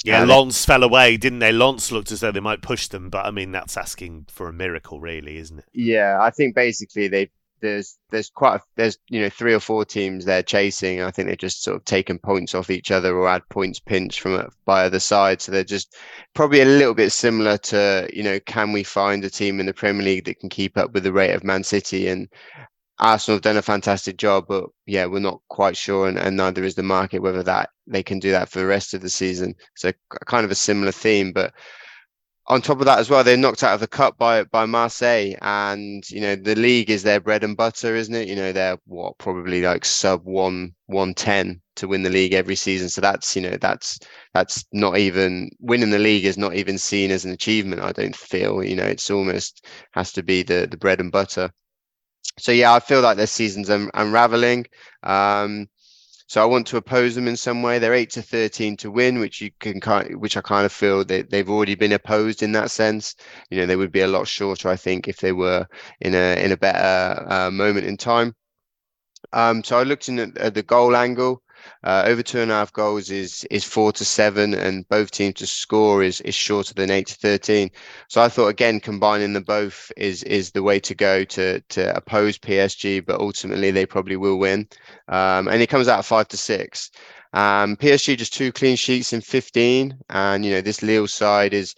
Yeah, 0.04 0.22
uh, 0.22 0.50
fell 0.50 0.82
away, 0.82 1.16
didn't 1.16 1.38
they? 1.38 1.52
Lens 1.52 1.90
looked 1.90 2.12
as 2.12 2.20
though 2.20 2.32
they 2.32 2.40
might 2.40 2.62
push 2.62 2.88
them, 2.88 3.10
but 3.10 3.26
I 3.26 3.30
mean 3.30 3.52
that's 3.52 3.76
asking 3.76 4.26
for 4.28 4.48
a 4.48 4.52
miracle, 4.52 5.00
really, 5.00 5.36
isn't 5.38 5.60
it? 5.60 5.64
Yeah, 5.72 6.18
I 6.20 6.30
think 6.30 6.54
basically 6.54 7.08
they 7.08 7.30
there's 7.60 7.98
there's 8.10 8.30
quite 8.30 8.56
a, 8.56 8.60
there's 8.76 8.98
you 9.08 9.20
know 9.20 9.28
three 9.28 9.54
or 9.54 9.60
four 9.60 9.84
teams 9.84 10.24
they're 10.24 10.42
chasing. 10.42 11.02
I 11.02 11.10
think 11.10 11.26
they're 11.26 11.36
just 11.36 11.62
sort 11.62 11.76
of 11.76 11.84
taking 11.84 12.18
points 12.18 12.54
off 12.54 12.70
each 12.70 12.90
other 12.90 13.16
or 13.16 13.28
add 13.28 13.48
points 13.48 13.80
pinched 13.80 14.20
from 14.20 14.48
by 14.64 14.84
other 14.84 15.00
side. 15.00 15.40
So 15.40 15.52
they're 15.52 15.64
just 15.64 15.96
probably 16.34 16.60
a 16.60 16.66
little 16.66 16.94
bit 16.94 17.10
similar 17.12 17.58
to 17.58 18.08
you 18.12 18.22
know 18.22 18.38
can 18.40 18.72
we 18.72 18.82
find 18.82 19.24
a 19.24 19.30
team 19.30 19.60
in 19.60 19.66
the 19.66 19.74
Premier 19.74 20.02
League 20.02 20.24
that 20.26 20.40
can 20.40 20.48
keep 20.48 20.76
up 20.76 20.92
with 20.92 21.04
the 21.04 21.12
rate 21.12 21.32
of 21.32 21.44
Man 21.44 21.64
City 21.64 22.08
and 22.08 22.28
Arsenal 22.98 23.36
have 23.36 23.42
done 23.42 23.58
a 23.58 23.62
fantastic 23.62 24.16
job, 24.16 24.46
but 24.48 24.64
yeah, 24.86 25.04
we're 25.04 25.18
not 25.18 25.42
quite 25.48 25.76
sure, 25.76 26.08
and, 26.08 26.18
and 26.18 26.36
neither 26.36 26.64
is 26.64 26.74
the 26.76 26.82
market 26.82 27.18
whether 27.20 27.42
that 27.42 27.70
they 27.86 28.02
can 28.02 28.18
do 28.18 28.30
that 28.30 28.48
for 28.48 28.58
the 28.58 28.66
rest 28.66 28.94
of 28.94 29.02
the 29.02 29.10
season. 29.10 29.54
So 29.74 29.92
kind 30.24 30.44
of 30.44 30.50
a 30.50 30.54
similar 30.54 30.92
theme, 30.92 31.32
but 31.32 31.52
on 32.48 32.62
top 32.62 32.78
of 32.80 32.86
that 32.86 32.98
as 32.98 33.10
well, 33.10 33.24
they're 33.24 33.36
knocked 33.36 33.62
out 33.62 33.74
of 33.74 33.80
the 33.80 33.88
cup 33.88 34.16
by 34.18 34.44
by 34.44 34.66
Marseille, 34.66 35.34
and 35.42 36.08
you 36.10 36.20
know 36.20 36.36
the 36.36 36.54
league 36.54 36.90
is 36.90 37.02
their 37.02 37.20
bread 37.20 37.42
and 37.44 37.56
butter, 37.56 37.94
isn't 37.96 38.14
it? 38.14 38.28
You 38.28 38.36
know 38.36 38.52
they're 38.52 38.78
what 38.86 39.18
probably 39.18 39.62
like 39.62 39.84
sub 39.84 40.24
one 40.24 40.74
one 40.86 41.14
ten 41.14 41.60
to 41.76 41.88
win 41.88 42.02
the 42.02 42.10
league 42.10 42.32
every 42.34 42.56
season. 42.56 42.88
So 42.88 43.00
that's 43.00 43.34
you 43.36 43.42
know 43.42 43.56
that's 43.60 43.98
that's 44.34 44.64
not 44.72 44.98
even 44.98 45.50
winning 45.60 45.90
the 45.90 45.98
league 45.98 46.24
is 46.24 46.38
not 46.38 46.54
even 46.54 46.78
seen 46.78 47.10
as 47.10 47.24
an 47.24 47.32
achievement. 47.32 47.82
I 47.82 47.92
don't 47.92 48.16
feel 48.16 48.62
you 48.64 48.76
know 48.76 48.84
it's 48.86 49.10
almost 49.10 49.66
has 49.92 50.12
to 50.12 50.22
be 50.22 50.42
the 50.42 50.66
the 50.70 50.76
bread 50.76 51.00
and 51.00 51.12
butter 51.12 51.50
so 52.38 52.52
yeah, 52.52 52.72
I 52.74 52.80
feel 52.80 53.00
like 53.00 53.16
their 53.16 53.26
season's 53.26 53.70
un- 53.70 53.90
unraveling. 53.94 54.66
Um, 55.02 55.68
so 56.26 56.42
I 56.42 56.44
want 56.44 56.66
to 56.68 56.76
oppose 56.76 57.14
them 57.14 57.28
in 57.28 57.36
some 57.36 57.62
way. 57.62 57.78
They're 57.78 57.94
eight 57.94 58.10
to 58.10 58.22
thirteen 58.22 58.76
to 58.78 58.90
win, 58.90 59.18
which 59.18 59.40
you 59.40 59.50
can 59.60 59.80
kind, 59.80 60.20
which 60.20 60.36
I 60.36 60.40
kind 60.40 60.66
of 60.66 60.72
feel 60.72 61.04
that 61.04 61.30
they've 61.30 61.48
already 61.48 61.74
been 61.74 61.92
opposed 61.92 62.42
in 62.42 62.52
that 62.52 62.70
sense. 62.70 63.14
You 63.50 63.58
know, 63.58 63.66
they 63.66 63.76
would 63.76 63.92
be 63.92 64.00
a 64.00 64.08
lot 64.08 64.26
shorter, 64.26 64.68
I 64.68 64.76
think, 64.76 65.08
if 65.08 65.18
they 65.18 65.32
were 65.32 65.66
in 66.00 66.14
a 66.14 66.44
in 66.44 66.52
a 66.52 66.56
better 66.56 67.24
uh, 67.30 67.50
moment 67.50 67.86
in 67.86 67.96
time. 67.96 68.34
Um, 69.32 69.62
so 69.64 69.78
I 69.78 69.82
looked 69.84 70.08
in 70.08 70.18
at, 70.18 70.36
at 70.38 70.54
the 70.54 70.62
goal 70.62 70.96
angle. 70.96 71.42
Uh, 71.84 72.04
over 72.06 72.22
two 72.22 72.40
and 72.40 72.50
a 72.50 72.54
half 72.54 72.72
goals 72.72 73.10
is 73.10 73.44
is 73.50 73.64
four 73.64 73.92
to 73.92 74.04
seven, 74.04 74.54
and 74.54 74.88
both 74.88 75.10
teams 75.10 75.34
to 75.34 75.46
score 75.46 76.02
is 76.02 76.20
is 76.22 76.34
shorter 76.34 76.74
than 76.74 76.90
eight 76.90 77.06
to 77.08 77.14
thirteen. 77.14 77.70
So 78.08 78.20
I 78.20 78.28
thought 78.28 78.48
again 78.48 78.80
combining 78.80 79.32
them 79.32 79.44
both 79.44 79.90
is 79.96 80.22
is 80.24 80.50
the 80.50 80.62
way 80.62 80.80
to 80.80 80.94
go 80.94 81.24
to 81.24 81.60
to 81.60 81.96
oppose 81.96 82.38
PSG, 82.38 83.04
but 83.04 83.20
ultimately 83.20 83.70
they 83.70 83.86
probably 83.86 84.16
will 84.16 84.38
win. 84.38 84.68
Um, 85.08 85.48
and 85.48 85.62
it 85.62 85.68
comes 85.68 85.88
out 85.88 86.04
five 86.04 86.28
to 86.28 86.36
six. 86.36 86.90
Um, 87.32 87.76
PSG 87.76 88.16
just 88.16 88.32
two 88.32 88.52
clean 88.52 88.76
sheets 88.76 89.12
in 89.12 89.20
15, 89.20 89.98
and 90.10 90.44
you 90.44 90.52
know 90.52 90.60
this 90.60 90.82
Lille 90.82 91.06
side 91.06 91.52
is 91.52 91.74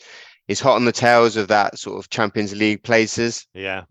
is 0.46 0.60
hot 0.60 0.76
on 0.76 0.84
the 0.84 0.92
tails 0.92 1.36
of 1.36 1.48
that 1.48 1.78
sort 1.78 1.98
of 1.98 2.10
Champions 2.10 2.54
League 2.54 2.82
places. 2.82 3.46
Yeah. 3.54 3.82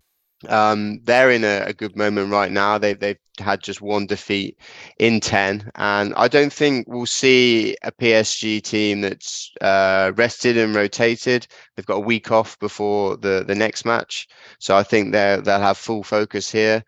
Um, 0.48 1.00
they're 1.04 1.32
in 1.32 1.44
a, 1.44 1.64
a, 1.68 1.74
good 1.74 1.96
moment 1.96 2.32
right 2.32 2.52
now. 2.52 2.78
They've 2.78 3.00
they've 3.00 3.18
had 3.40 3.64
just 3.64 3.82
one 3.82 4.06
defeat 4.06 4.60
in 5.00 5.20
ten, 5.20 5.72
and 5.76 6.14
I 6.16 6.28
don't 6.28 6.54
think 6.54 6.88
we'll 6.88 7.08
see 7.08 7.76
a 7.82 7.92
PSG 7.92 8.62
team 8.62 9.02
that's 9.02 9.52
uh, 9.62 10.12
rested 10.16 10.56
and 10.58 10.76
rotated. 10.76 11.48
They've 11.76 11.86
got 11.88 11.98
a 11.98 12.02
week 12.02 12.32
off 12.32 12.60
before 12.60 13.18
the 13.18 13.44
the 13.48 13.56
next 13.56 13.84
match, 13.84 14.28
so 14.60 14.78
I 14.78 14.84
think 14.84 15.12
they 15.12 15.42
they'll 15.44 15.60
have 15.60 15.78
full 15.78 16.04
focus 16.04 16.52
here. 16.52 16.84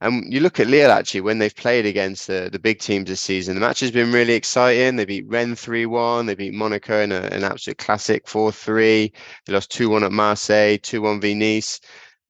And 0.00 0.30
you 0.32 0.40
look 0.40 0.60
at 0.60 0.66
Lille 0.66 0.90
actually 0.90 1.22
when 1.22 1.38
they've 1.38 1.54
played 1.54 1.86
against 1.86 2.26
the, 2.26 2.50
the 2.52 2.58
big 2.58 2.78
teams 2.78 3.08
this 3.08 3.20
season, 3.20 3.54
the 3.54 3.60
match 3.60 3.80
has 3.80 3.90
been 3.90 4.12
really 4.12 4.34
exciting. 4.34 4.96
They 4.96 5.04
beat 5.06 5.26
Rennes 5.28 5.60
3 5.60 5.86
1, 5.86 6.26
they 6.26 6.34
beat 6.34 6.52
Monaco 6.52 7.00
in 7.00 7.12
a, 7.12 7.20
an 7.20 7.44
absolute 7.44 7.78
classic 7.78 8.28
4 8.28 8.52
3. 8.52 9.12
They 9.46 9.52
lost 9.52 9.70
2 9.70 9.88
1 9.88 10.04
at 10.04 10.12
Marseille, 10.12 10.78
2 10.78 11.00
1 11.00 11.20
v 11.20 11.34
Nice. 11.34 11.80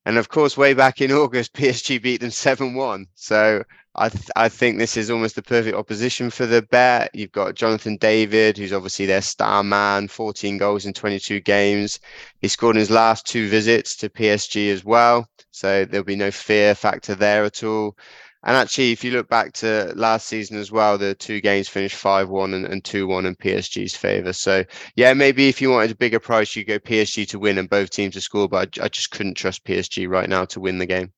And 0.07 0.19
of 0.19 0.29
course, 0.29 0.57
way 0.57 0.75
back 0.75 1.01
in 1.01 1.13
August, 1.13 1.53
PSG 1.55 2.01
beat 2.03 2.21
them 2.21 2.31
7 2.31 2.75
1. 2.75 3.07
So 3.15 3.63
I, 3.97 4.09
th- 4.09 4.31
I 4.37 4.49
think 4.49 4.79
this 4.79 4.97
is 4.97 5.11
almost 5.11 5.37
the 5.37 5.43
perfect 5.43 5.77
opposition 5.77 6.31
for 6.31 6.47
the 6.47 6.63
bet. 6.63 7.11
You've 7.15 7.33
got 7.33 7.55
Jonathan 7.55 7.97
David, 7.97 8.59
who's 8.59 8.73
obviously 8.73 9.07
their 9.07 9.23
star 9.23 9.63
man, 9.63 10.09
14 10.09 10.59
goals 10.59 10.85
in 10.85 10.93
22 10.93 11.41
games. 11.41 12.01
He 12.41 12.49
scored 12.49 12.77
in 12.77 12.81
his 12.81 12.91
last 12.91 13.27
two 13.27 13.49
visits 13.49 13.97
to 13.97 14.11
PSG 14.11 14.71
as 14.73 14.85
well. 14.85 15.29
So 15.53 15.85
there'll 15.85 16.05
be 16.05 16.17
no 16.17 16.33
fear 16.33 16.75
factor 16.75 17.15
there 17.15 17.45
at 17.45 17.63
all. 17.63 17.97
And 18.45 18.57
actually, 18.57 18.93
if 18.93 19.03
you 19.03 19.11
look 19.11 19.29
back 19.29 19.53
to 19.55 19.93
last 19.97 20.27
season 20.29 20.57
as 20.59 20.71
well, 20.71 20.99
the 20.99 21.15
two 21.15 21.41
games 21.41 21.69
finished 21.69 21.97
5 21.97 22.29
1 22.29 22.55
and 22.55 22.85
2 22.85 23.07
1 23.07 23.27
in 23.27 23.35
PSG's 23.37 23.97
favour. 23.97 24.33
So, 24.33 24.65
yeah, 24.97 25.15
maybe 25.15 25.49
if 25.49 25.61
you 25.61 25.71
wanted 25.71 25.91
a 25.91 25.97
bigger 25.97 26.21
price, 26.21 26.55
you 26.55 26.65
go 26.65 26.79
PSG 26.79 27.27
to 27.31 27.39
win 27.39 27.59
and 27.59 27.69
both 27.71 27.91
teams 27.91 28.15
to 28.15 28.21
score. 28.21 28.49
But 28.49 28.79
I, 28.79 28.85
I 28.85 28.89
just 28.89 29.11
couldn't 29.11 29.35
trust 29.37 29.65
PSG 29.65 30.09
right 30.09 30.29
now 30.29 30.45
to 30.47 30.61
win 30.61 30.79
the 30.79 30.87
game. 30.87 31.13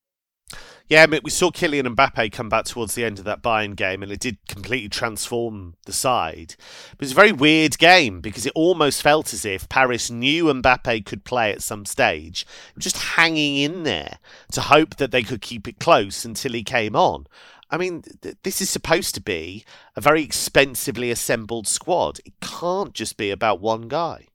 Yeah, 0.89 1.07
we 1.25 1.31
saw 1.31 1.51
Kylian 1.51 1.97
Mbappe 1.97 2.31
come 2.31 2.49
back 2.49 2.65
towards 2.65 2.95
the 2.95 3.05
end 3.05 3.19
of 3.19 3.25
that 3.25 3.43
Bayern 3.43 3.75
game, 3.75 4.05
and 4.05 4.13
it 4.13 4.21
did 4.21 4.39
completely 4.47 4.89
transform 4.89 5.75
the 5.85 5.93
side. 5.93 6.55
It 6.93 7.01
was 7.01 7.11
a 7.11 7.17
very 7.17 7.33
weird 7.33 7.77
game 7.77 8.21
because 8.21 8.47
it 8.47 8.53
almost 8.55 9.03
felt 9.03 9.33
as 9.33 9.45
if 9.45 9.69
Paris 9.69 10.13
knew 10.13 10.45
Mbappe 10.45 11.05
could 11.05 11.25
play 11.25 11.51
at 11.51 11.61
some 11.61 11.87
stage, 11.87 12.47
just 12.79 12.99
hanging 12.99 13.57
in 13.57 13.83
there 13.83 14.19
to 14.53 14.61
hope 14.61 14.97
that 14.97 15.11
they 15.11 15.25
could 15.25 15.41
keep 15.41 15.67
it 15.67 15.81
close 15.81 16.25
until 16.25 16.53
he 16.53 16.63
came 16.63 16.95
on. 16.95 17.27
I 17.69 17.79
mean, 17.79 18.03
th- 18.23 18.37
this 18.45 18.61
is 18.61 18.71
supposed 18.71 19.17
to 19.17 19.21
be 19.21 19.65
a 19.97 20.01
very 20.01 20.23
expensively 20.23 21.11
assembled 21.11 21.67
squad. 21.67 22.21
It 22.25 22.35
can't 22.41 22.95
just 22.95 23.17
be 23.17 23.33
about 23.33 23.61
one 23.61 23.89
guy. 23.89 24.27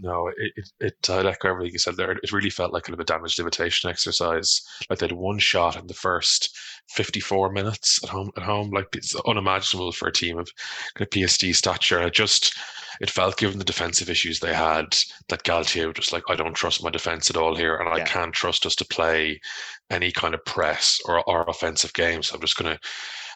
No, 0.00 0.28
it 0.28 0.52
it, 0.56 0.70
it 0.80 1.24
like 1.24 1.44
everything 1.44 1.72
you 1.72 1.78
said 1.78 1.96
there. 1.96 2.12
It 2.12 2.32
really 2.32 2.50
felt 2.50 2.72
like 2.72 2.86
a 2.86 2.90
little 2.90 3.04
bit 3.04 3.08
damaged 3.08 3.38
limitation 3.38 3.90
exercise. 3.90 4.62
Like 4.88 5.00
they 5.00 5.06
had 5.06 5.12
one 5.12 5.38
shot 5.38 5.76
in 5.76 5.86
the 5.86 5.94
first 5.94 6.56
fifty-four 6.90 7.52
minutes 7.52 8.02
at 8.04 8.10
home. 8.10 8.30
At 8.36 8.44
home, 8.44 8.70
like 8.70 8.88
it's 8.94 9.14
unimaginable 9.26 9.92
for 9.92 10.08
a 10.08 10.12
team 10.12 10.38
of 10.38 10.48
kind 10.94 11.06
of 11.06 11.10
PSG 11.10 11.54
stature. 11.54 12.00
It 12.02 12.14
just 12.14 12.56
it 13.00 13.10
felt, 13.10 13.36
given 13.36 13.58
the 13.58 13.64
defensive 13.64 14.10
issues 14.10 14.40
they 14.40 14.54
had, 14.54 14.96
that 15.28 15.44
Galtier 15.44 15.86
was 15.86 15.94
just 15.96 16.12
like, 16.12 16.24
I 16.28 16.34
don't 16.34 16.54
trust 16.54 16.82
my 16.82 16.90
defense 16.90 17.30
at 17.30 17.36
all 17.36 17.54
here, 17.54 17.76
and 17.76 17.88
I 17.88 18.00
can't 18.04 18.32
trust 18.32 18.66
us 18.66 18.74
to 18.76 18.84
play 18.84 19.40
any 19.90 20.10
kind 20.10 20.34
of 20.34 20.44
press 20.44 21.00
or, 21.04 21.22
or 21.28 21.44
offensive 21.48 21.92
game. 21.92 22.22
So 22.22 22.34
I'm 22.34 22.40
just 22.40 22.56
going 22.56 22.74
to, 22.74 22.80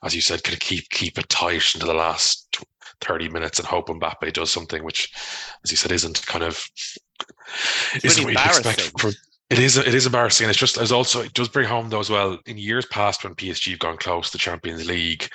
as 0.02 0.14
you 0.14 0.20
said, 0.20 0.42
kind 0.42 0.54
of 0.54 0.60
keep 0.60 0.88
keep 0.90 1.18
it 1.18 1.28
tight 1.28 1.74
into 1.74 1.86
the 1.86 1.94
last 1.94 2.56
30 3.04 3.28
minutes 3.28 3.58
and 3.58 3.66
hope 3.66 3.88
Mbappe 3.88 4.32
does 4.32 4.50
something 4.50 4.84
which, 4.84 5.12
as 5.64 5.70
you 5.70 5.76
said, 5.76 5.92
isn't 5.92 6.24
kind 6.26 6.44
of 6.44 6.64
it's 7.94 8.04
isn't 8.04 8.24
really 8.24 8.34
what 8.34 8.44
you 8.44 8.70
expect 8.70 9.00
from. 9.00 9.12
It 9.50 9.58
is 9.58 9.76
it 9.76 9.94
is 9.94 10.06
embarrassing, 10.06 10.46
and 10.46 10.50
it's 10.50 10.58
just 10.58 10.78
as 10.78 10.92
also 10.92 11.20
it 11.20 11.34
does 11.34 11.48
bring 11.48 11.68
home 11.68 11.90
though 11.90 12.00
as 12.00 12.08
well. 12.08 12.38
In 12.46 12.56
years 12.56 12.86
past, 12.86 13.22
when 13.22 13.34
PSG 13.34 13.72
have 13.72 13.78
gone 13.80 13.98
close 13.98 14.28
to 14.28 14.32
the 14.32 14.38
Champions 14.38 14.86
League, 14.86 15.28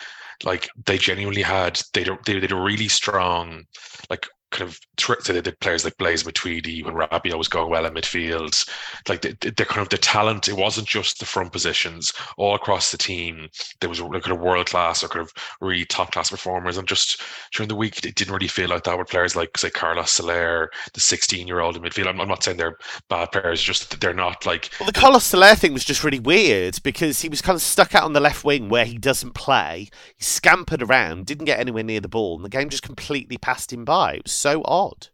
like 0.43 0.67
they 0.86 0.97
genuinely 0.97 1.43
had 1.43 1.80
they 1.93 2.03
they 2.25 2.39
did 2.39 2.51
a 2.51 2.56
really 2.56 2.88
strong 2.88 3.63
like 4.10 4.27
kind 4.51 4.69
of 4.69 4.79
so 4.99 5.33
they 5.33 5.41
did 5.41 5.60
players 5.60 5.83
like 5.83 5.97
Blaise 5.97 6.23
Matuidi 6.23 6.83
when 6.83 6.95
Rabiot 6.95 7.38
was 7.38 7.47
going 7.47 7.69
well 7.69 7.86
in 7.86 7.93
midfield. 7.93 8.67
Like 9.07 9.21
the, 9.21 9.38
the, 9.39 9.65
kind 9.65 9.81
of 9.81 9.89
the 9.89 9.97
talent, 9.97 10.47
it 10.47 10.55
wasn't 10.57 10.88
just 10.88 11.19
the 11.19 11.25
front 11.25 11.51
positions. 11.51 12.13
All 12.38 12.55
across 12.55 12.91
the 12.91 12.97
team, 12.97 13.49
there 13.79 13.89
was 13.89 13.99
a 13.99 14.03
kind 14.03 14.31
of 14.31 14.39
world 14.39 14.67
class 14.67 15.03
or 15.03 15.07
kind 15.07 15.21
of 15.21 15.31
really 15.62 15.86
top 15.86 16.12
class 16.12 16.29
performers. 16.29 16.77
And 16.77 16.88
just 16.88 17.21
during 17.53 17.67
the 17.67 17.75
week, 17.75 18.03
it 18.05 18.15
didn't 18.15 18.33
really 18.33 18.47
feel 18.47 18.69
like 18.69 18.83
that 18.83 18.97
with 18.97 19.10
players 19.10 19.36
like 19.36 19.57
say 19.57 19.69
Carlos 19.69 20.12
Soler, 20.12 20.71
the 20.93 20.99
16 20.99 21.47
year 21.47 21.60
old 21.60 21.75
in 21.75 21.83
midfield. 21.83 22.07
I'm, 22.07 22.19
I'm, 22.19 22.27
not 22.27 22.43
saying 22.43 22.57
they're 22.57 22.77
bad 23.10 23.31
players, 23.31 23.62
just 23.62 23.99
they're 23.99 24.13
not 24.13 24.45
like. 24.45 24.69
Well, 24.79 24.88
the 24.88 24.99
Carlos 24.99 25.25
Soler 25.25 25.55
thing 25.55 25.73
was 25.73 25.86
just 25.86 26.03
really 26.03 26.19
weird 26.19 26.81
because 26.83 27.21
he 27.21 27.29
was 27.29 27.41
kind 27.41 27.55
of 27.55 27.62
stuck 27.62 27.95
out 27.95 28.03
on 28.03 28.13
the 28.13 28.19
left 28.19 28.43
wing 28.43 28.69
where 28.69 28.86
he 28.86 28.97
doesn't 28.97 29.33
play. 29.33 29.89
He 30.15 30.23
scampered 30.23 30.81
around, 30.81 31.25
didn't 31.25 31.45
get 31.45 31.60
anywhere 31.60 31.83
near 31.83 31.99
the 32.01 32.07
ball, 32.07 32.36
and 32.36 32.45
the 32.45 32.49
game 32.49 32.69
just 32.69 32.83
completely 32.83 33.38
passed 33.38 33.71
him 33.71 33.86
by. 33.86 34.15
It 34.15 34.23
was 34.23 34.37
so 34.38 34.62
odd. 34.65 35.08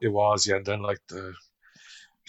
It 0.00 0.08
was, 0.08 0.46
yeah. 0.46 0.56
And 0.56 0.66
then 0.66 0.82
like 0.82 0.98
the, 1.08 1.32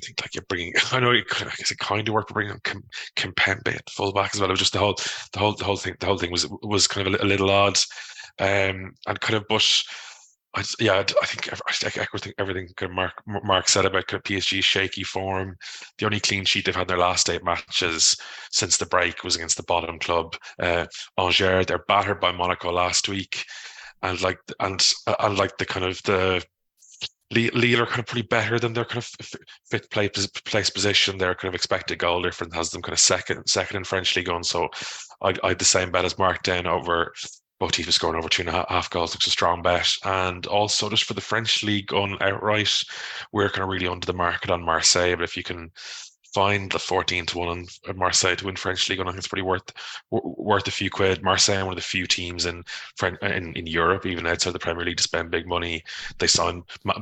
I 0.04 0.06
think 0.06 0.22
like 0.22 0.36
you're 0.36 0.46
bringing. 0.48 0.74
I 0.92 1.00
know 1.00 1.12
it, 1.12 1.26
I 1.42 1.46
guess 1.58 1.72
it 1.72 1.80
kind 1.80 2.08
of 2.08 2.14
worked 2.14 2.30
for 2.30 2.36
bringing 2.36 2.60
Kim, 2.64 2.84
Kimpembe 3.16 3.76
at 3.76 3.90
fullback 3.90 4.34
as 4.34 4.40
well. 4.40 4.50
It 4.50 4.54
was 4.54 4.60
just 4.60 4.74
the 4.74 4.80
whole, 4.80 4.96
the 5.34 5.40
whole, 5.40 5.54
the 5.54 5.64
whole 5.64 5.78
thing. 5.78 5.96
The 6.00 6.06
whole 6.06 6.18
thing 6.18 6.32
was 6.32 6.48
was 6.62 6.88
kind 6.88 7.08
of 7.08 7.14
a, 7.14 7.24
a 7.24 7.26
little 7.26 7.50
odd, 7.50 7.78
um, 8.40 8.94
and 9.08 9.20
kind 9.20 9.36
of 9.36 9.48
Bush. 9.48 9.86
I, 10.56 10.64
yeah, 10.80 11.04
I 11.22 11.26
think 11.26 11.50
everything 11.98 12.34
everything 12.38 12.70
Mark 12.92 13.14
Mark 13.26 13.68
said 13.68 13.86
about 13.86 14.06
PSG's 14.06 14.64
shaky 14.64 15.04
form. 15.04 15.58
The 15.98 16.06
only 16.06 16.20
clean 16.20 16.46
sheet 16.46 16.66
they've 16.66 16.76
had 16.76 16.84
in 16.84 16.88
their 16.90 16.98
last 17.00 17.28
eight 17.28 17.44
matches 17.44 18.16
since 18.52 18.78
the 18.78 18.86
break 18.86 19.24
was 19.24 19.36
against 19.36 19.58
the 19.58 19.64
bottom 19.64 19.98
club, 19.98 20.36
uh, 20.60 20.86
Angers. 21.18 21.66
They're 21.66 21.86
battered 21.88 22.20
by 22.20 22.32
Monaco 22.32 22.72
last 22.72 23.10
week, 23.10 23.46
and 24.04 24.22
like 24.22 24.38
and 24.60 24.86
and 25.20 25.38
like 25.38 25.58
the 25.58 25.66
kind 25.66 25.86
of 25.86 26.02
the 26.04 26.44
Lille 27.32 27.82
are 27.82 27.88
kind 27.88 28.00
of 28.00 28.06
pretty 28.06 28.28
better 28.28 28.60
than 28.60 28.74
their 28.74 28.86
kind 28.86 28.98
of 28.98 29.10
fifth 29.70 29.90
place, 29.90 30.28
place 30.46 30.70
position. 30.70 31.18
Their 31.18 31.34
kind 31.34 31.50
of 31.50 31.56
expected 31.56 31.98
goal 31.98 32.22
difference 32.22 32.54
has 32.54 32.70
them 32.70 32.82
kind 32.82 32.94
of 32.94 33.00
second 33.00 33.48
second 33.48 33.78
in 33.78 33.84
French 33.84 34.16
Ligue 34.16 34.30
1. 34.30 34.44
So 34.44 34.70
I, 35.22 35.34
I 35.44 35.50
had 35.50 35.60
the 35.60 35.66
same 35.66 35.92
bet 35.92 36.06
as 36.06 36.18
Mark 36.18 36.44
Den 36.44 36.68
over 36.68 37.14
both 37.60 37.72
teams 37.72 37.96
scoring 37.96 38.18
over 38.18 38.30
two 38.30 38.42
and 38.44 38.50
a 38.50 38.66
half 38.70 38.90
goals. 38.90 39.14
Looks 39.14 39.28
a 39.28 39.32
strong 39.32 39.62
bet. 39.62 39.90
And 40.04 40.46
also 40.48 40.90
just 40.90 41.06
for 41.06 41.14
the 41.14 41.22
French 41.22 41.64
Ligue 41.64 41.92
1 41.92 42.18
outright, 42.22 42.84
we're 43.32 43.50
kind 43.50 43.64
of 43.64 43.70
really 43.70 43.88
under 43.88 44.06
the 44.06 44.14
market 44.14 44.52
on 44.52 44.64
Marseille. 44.64 45.16
But 45.16 45.24
if 45.24 45.38
you 45.38 45.44
can 45.44 45.72
find 46.34 46.72
the 46.72 46.80
14 46.80 47.26
to 47.28 47.38
1 47.38 47.48
on 47.48 47.98
Marseille 47.98 48.36
to 48.36 48.46
win 48.46 48.56
French 48.56 48.90
League. 48.90 49.00
And 49.00 49.08
I 49.08 49.12
think 49.12 49.20
it's 49.20 49.28
pretty 49.28 49.44
worth 49.44 49.64
worth 50.12 50.68
a 50.68 50.72
few 50.72 50.90
quid. 50.90 51.22
Marseille 51.24 51.64
one 51.64 51.74
of 51.74 51.76
the 51.76 51.82
few 51.82 52.08
teams 52.08 52.46
in, 52.46 52.64
in 53.22 53.54
in 53.56 53.68
Europe, 53.68 54.06
even 54.06 54.26
outside 54.28 54.52
the 54.54 54.60
Premier 54.60 54.86
League, 54.86 54.98
to 54.98 55.04
spend 55.04 55.32
big 55.32 55.48
money. 55.48 55.84
They 56.20 56.28
signed 56.28 56.64
Ma- 56.84 57.02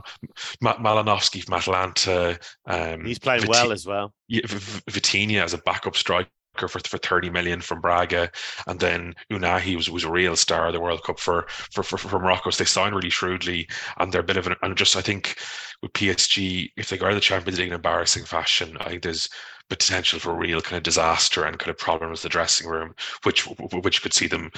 Ma- 0.61 0.77
Malinovskyi 0.77 1.43
from 1.43 1.55
Atalanta. 1.55 2.39
Um, 2.65 3.05
He's 3.05 3.19
playing 3.19 3.41
Vit- 3.41 3.49
well 3.49 3.71
as 3.71 3.85
well. 3.85 4.13
Yeah, 4.27 4.41
Vitinha 4.45 5.43
as 5.43 5.53
a 5.53 5.57
backup 5.59 5.95
striker 5.95 6.29
for 6.57 6.67
for 6.67 6.97
30 6.97 7.29
million 7.29 7.61
from 7.61 7.81
Braga 7.81 8.31
and 8.67 8.79
then 8.79 9.13
Ounahi 9.31 9.75
was 9.75 9.89
was 9.89 10.03
a 10.03 10.11
real 10.11 10.35
star 10.35 10.67
of 10.67 10.73
the 10.73 10.81
World 10.81 11.03
Cup 11.03 11.19
for 11.19 11.45
for 11.49 11.83
for, 11.83 11.97
for 11.97 12.19
Morocco. 12.19 12.49
So 12.49 12.63
they 12.63 12.67
signed 12.67 12.95
really 12.95 13.09
shrewdly 13.09 13.67
and 13.97 14.11
they're 14.11 14.21
a 14.21 14.23
bit 14.23 14.37
of 14.37 14.47
an 14.47 14.55
and 14.61 14.77
just 14.77 14.95
I 14.95 15.01
think 15.01 15.37
with 15.81 15.93
PSG 15.93 16.71
if 16.77 16.89
they 16.89 16.97
go 16.97 17.05
out 17.05 17.11
of 17.11 17.15
the 17.15 17.21
Champions 17.21 17.59
League 17.59 17.69
in 17.69 17.73
embarrassing 17.73 18.25
fashion 18.25 18.77
I 18.79 18.89
think 18.89 19.03
there's 19.03 19.29
potential 19.69 20.19
for 20.19 20.31
a 20.31 20.37
real 20.37 20.61
kind 20.61 20.75
of 20.75 20.83
disaster 20.83 21.45
and 21.45 21.57
kind 21.57 21.69
of 21.69 21.77
problems 21.77 22.11
with 22.11 22.23
the 22.23 22.29
dressing 22.29 22.67
room 22.67 22.93
which 23.23 23.43
which 23.83 24.01
could 24.01 24.13
see 24.13 24.27
them 24.27 24.51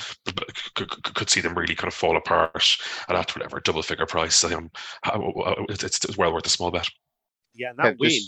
could, 0.74 0.90
could 1.14 1.30
see 1.30 1.40
them 1.42 1.54
really 1.54 1.76
kind 1.76 1.88
of 1.88 1.94
fall 1.94 2.18
apart 2.18 2.78
at 3.08 3.16
that 3.16 3.36
whatever 3.36 3.60
double 3.60 3.84
figure 3.84 4.08
price. 4.08 4.44
I 4.44 4.54
um, 4.54 4.72
it's, 5.70 5.84
it's 5.84 6.18
well 6.18 6.34
worth 6.34 6.46
a 6.48 6.50
small 6.50 6.72
bet. 6.72 6.90
Yeah 7.54 7.70
and 7.70 7.78
that 7.78 7.96
yeah, 8.00 8.10
win 8.10 8.20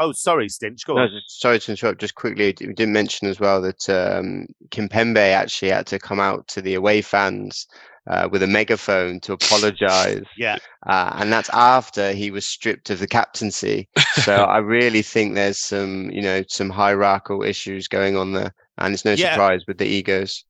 Oh, 0.00 0.12
sorry, 0.12 0.48
Stinch. 0.48 0.84
Go 0.86 0.94
no, 0.94 1.02
on. 1.02 1.10
Just, 1.10 1.40
sorry 1.40 1.58
to 1.58 1.72
interrupt. 1.72 2.00
Just 2.00 2.14
quickly, 2.14 2.54
we 2.60 2.72
didn't 2.72 2.92
mention 2.92 3.28
as 3.28 3.40
well 3.40 3.60
that 3.62 3.88
um, 3.88 4.46
Kimpembe 4.70 5.16
actually 5.16 5.70
had 5.70 5.86
to 5.88 5.98
come 5.98 6.20
out 6.20 6.46
to 6.48 6.62
the 6.62 6.74
away 6.74 7.02
fans 7.02 7.66
uh, 8.08 8.28
with 8.30 8.42
a 8.42 8.46
megaphone 8.46 9.20
to 9.20 9.32
apologise. 9.32 10.24
yeah. 10.36 10.56
Uh, 10.86 11.12
and 11.16 11.32
that's 11.32 11.50
after 11.50 12.12
he 12.12 12.30
was 12.30 12.46
stripped 12.46 12.90
of 12.90 13.00
the 13.00 13.06
captaincy. 13.06 13.88
So 14.22 14.34
I 14.44 14.58
really 14.58 15.02
think 15.02 15.34
there's 15.34 15.58
some, 15.58 16.10
you 16.10 16.22
know, 16.22 16.42
some 16.48 16.70
hierarchical 16.70 17.42
issues 17.42 17.88
going 17.88 18.16
on 18.16 18.32
there, 18.32 18.54
and 18.78 18.94
it's 18.94 19.04
no 19.04 19.12
yeah. 19.12 19.32
surprise 19.32 19.62
with 19.66 19.78
the 19.78 19.86
egos. 19.86 20.44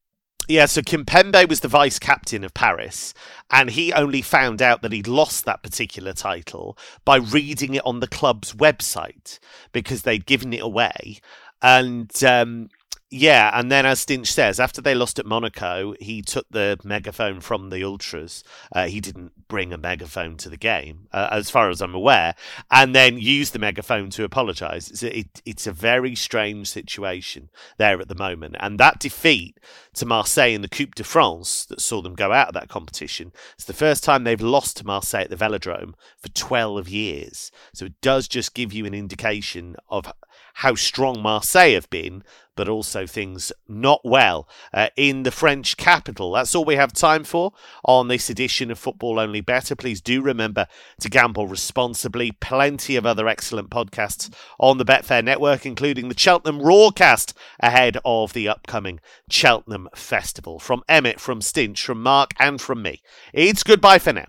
Yeah, 0.50 0.64
so 0.64 0.80
Kimpembe 0.80 1.46
was 1.46 1.60
the 1.60 1.68
vice 1.68 1.98
captain 1.98 2.42
of 2.42 2.54
Paris, 2.54 3.12
and 3.50 3.68
he 3.68 3.92
only 3.92 4.22
found 4.22 4.62
out 4.62 4.80
that 4.80 4.92
he'd 4.92 5.06
lost 5.06 5.44
that 5.44 5.62
particular 5.62 6.14
title 6.14 6.78
by 7.04 7.16
reading 7.16 7.74
it 7.74 7.84
on 7.84 8.00
the 8.00 8.06
club's 8.06 8.54
website 8.54 9.38
because 9.72 10.02
they'd 10.02 10.24
given 10.24 10.54
it 10.54 10.62
away. 10.62 11.20
And 11.60 12.10
um, 12.24 12.70
yeah, 13.10 13.50
and 13.54 13.72
then 13.72 13.86
as 13.86 14.04
Stinch 14.04 14.26
says, 14.26 14.60
after 14.60 14.82
they 14.82 14.94
lost 14.94 15.18
at 15.18 15.24
Monaco, 15.24 15.94
he 15.98 16.20
took 16.20 16.46
the 16.50 16.78
megaphone 16.84 17.40
from 17.40 17.70
the 17.70 17.82
ultras. 17.82 18.44
Uh, 18.70 18.86
he 18.86 19.00
didn't 19.00 19.48
bring 19.48 19.72
a 19.72 19.78
megaphone 19.78 20.36
to 20.36 20.50
the 20.50 20.58
game, 20.58 21.08
uh, 21.12 21.28
as 21.30 21.48
far 21.48 21.70
as 21.70 21.80
I'm 21.80 21.94
aware, 21.94 22.34
and 22.70 22.94
then 22.94 23.18
used 23.18 23.54
the 23.54 23.58
megaphone 23.58 24.10
to 24.10 24.24
apologise. 24.24 24.90
It's, 24.90 25.02
it, 25.02 25.40
it's 25.46 25.66
a 25.66 25.72
very 25.72 26.14
strange 26.14 26.68
situation 26.68 27.48
there 27.78 27.98
at 27.98 28.08
the 28.08 28.14
moment, 28.14 28.56
and 28.60 28.78
that 28.78 28.98
defeat 28.98 29.58
to 29.94 30.04
Marseille 30.04 30.52
in 30.52 30.60
the 30.60 30.68
Coupe 30.68 30.94
de 30.94 31.02
France 31.02 31.64
that 31.64 31.80
saw 31.80 32.02
them 32.02 32.14
go 32.14 32.32
out 32.32 32.48
of 32.48 32.54
that 32.54 32.68
competition. 32.68 33.32
It's 33.54 33.64
the 33.64 33.72
first 33.72 34.04
time 34.04 34.24
they've 34.24 34.38
lost 34.38 34.76
to 34.76 34.86
Marseille 34.86 35.22
at 35.22 35.30
the 35.30 35.36
Velodrome 35.36 35.94
for 36.18 36.28
12 36.28 36.88
years. 36.90 37.50
So 37.72 37.86
it 37.86 38.00
does 38.02 38.28
just 38.28 38.54
give 38.54 38.74
you 38.74 38.84
an 38.84 38.94
indication 38.94 39.76
of 39.88 40.12
how 40.58 40.74
strong 40.74 41.22
Marseille 41.22 41.74
have 41.74 41.88
been, 41.88 42.24
but 42.56 42.68
also 42.68 43.06
things 43.06 43.52
not 43.68 44.00
well 44.02 44.48
uh, 44.74 44.88
in 44.96 45.22
the 45.22 45.30
French 45.30 45.76
capital. 45.76 46.32
That's 46.32 46.52
all 46.52 46.64
we 46.64 46.74
have 46.74 46.92
time 46.92 47.22
for 47.22 47.52
on 47.84 48.08
this 48.08 48.28
edition 48.28 48.72
of 48.72 48.78
Football 48.78 49.20
Only 49.20 49.40
Bettor. 49.40 49.76
Please 49.76 50.00
do 50.00 50.20
remember 50.20 50.66
to 50.98 51.08
gamble 51.08 51.46
responsibly. 51.46 52.32
Plenty 52.32 52.96
of 52.96 53.06
other 53.06 53.28
excellent 53.28 53.70
podcasts 53.70 54.34
on 54.58 54.78
the 54.78 54.84
Betfair 54.84 55.22
network, 55.22 55.64
including 55.64 56.08
the 56.08 56.18
Cheltenham 56.18 56.60
Rawcast 56.60 57.34
ahead 57.60 57.98
of 58.04 58.32
the 58.32 58.48
upcoming 58.48 58.98
Cheltenham 59.30 59.88
Festival. 59.94 60.58
From 60.58 60.82
Emmett, 60.88 61.20
from 61.20 61.40
Stinch, 61.40 61.84
from 61.84 62.02
Mark, 62.02 62.32
and 62.40 62.60
from 62.60 62.82
me, 62.82 63.00
it's 63.32 63.62
goodbye 63.62 64.00
for 64.00 64.12
now. 64.12 64.26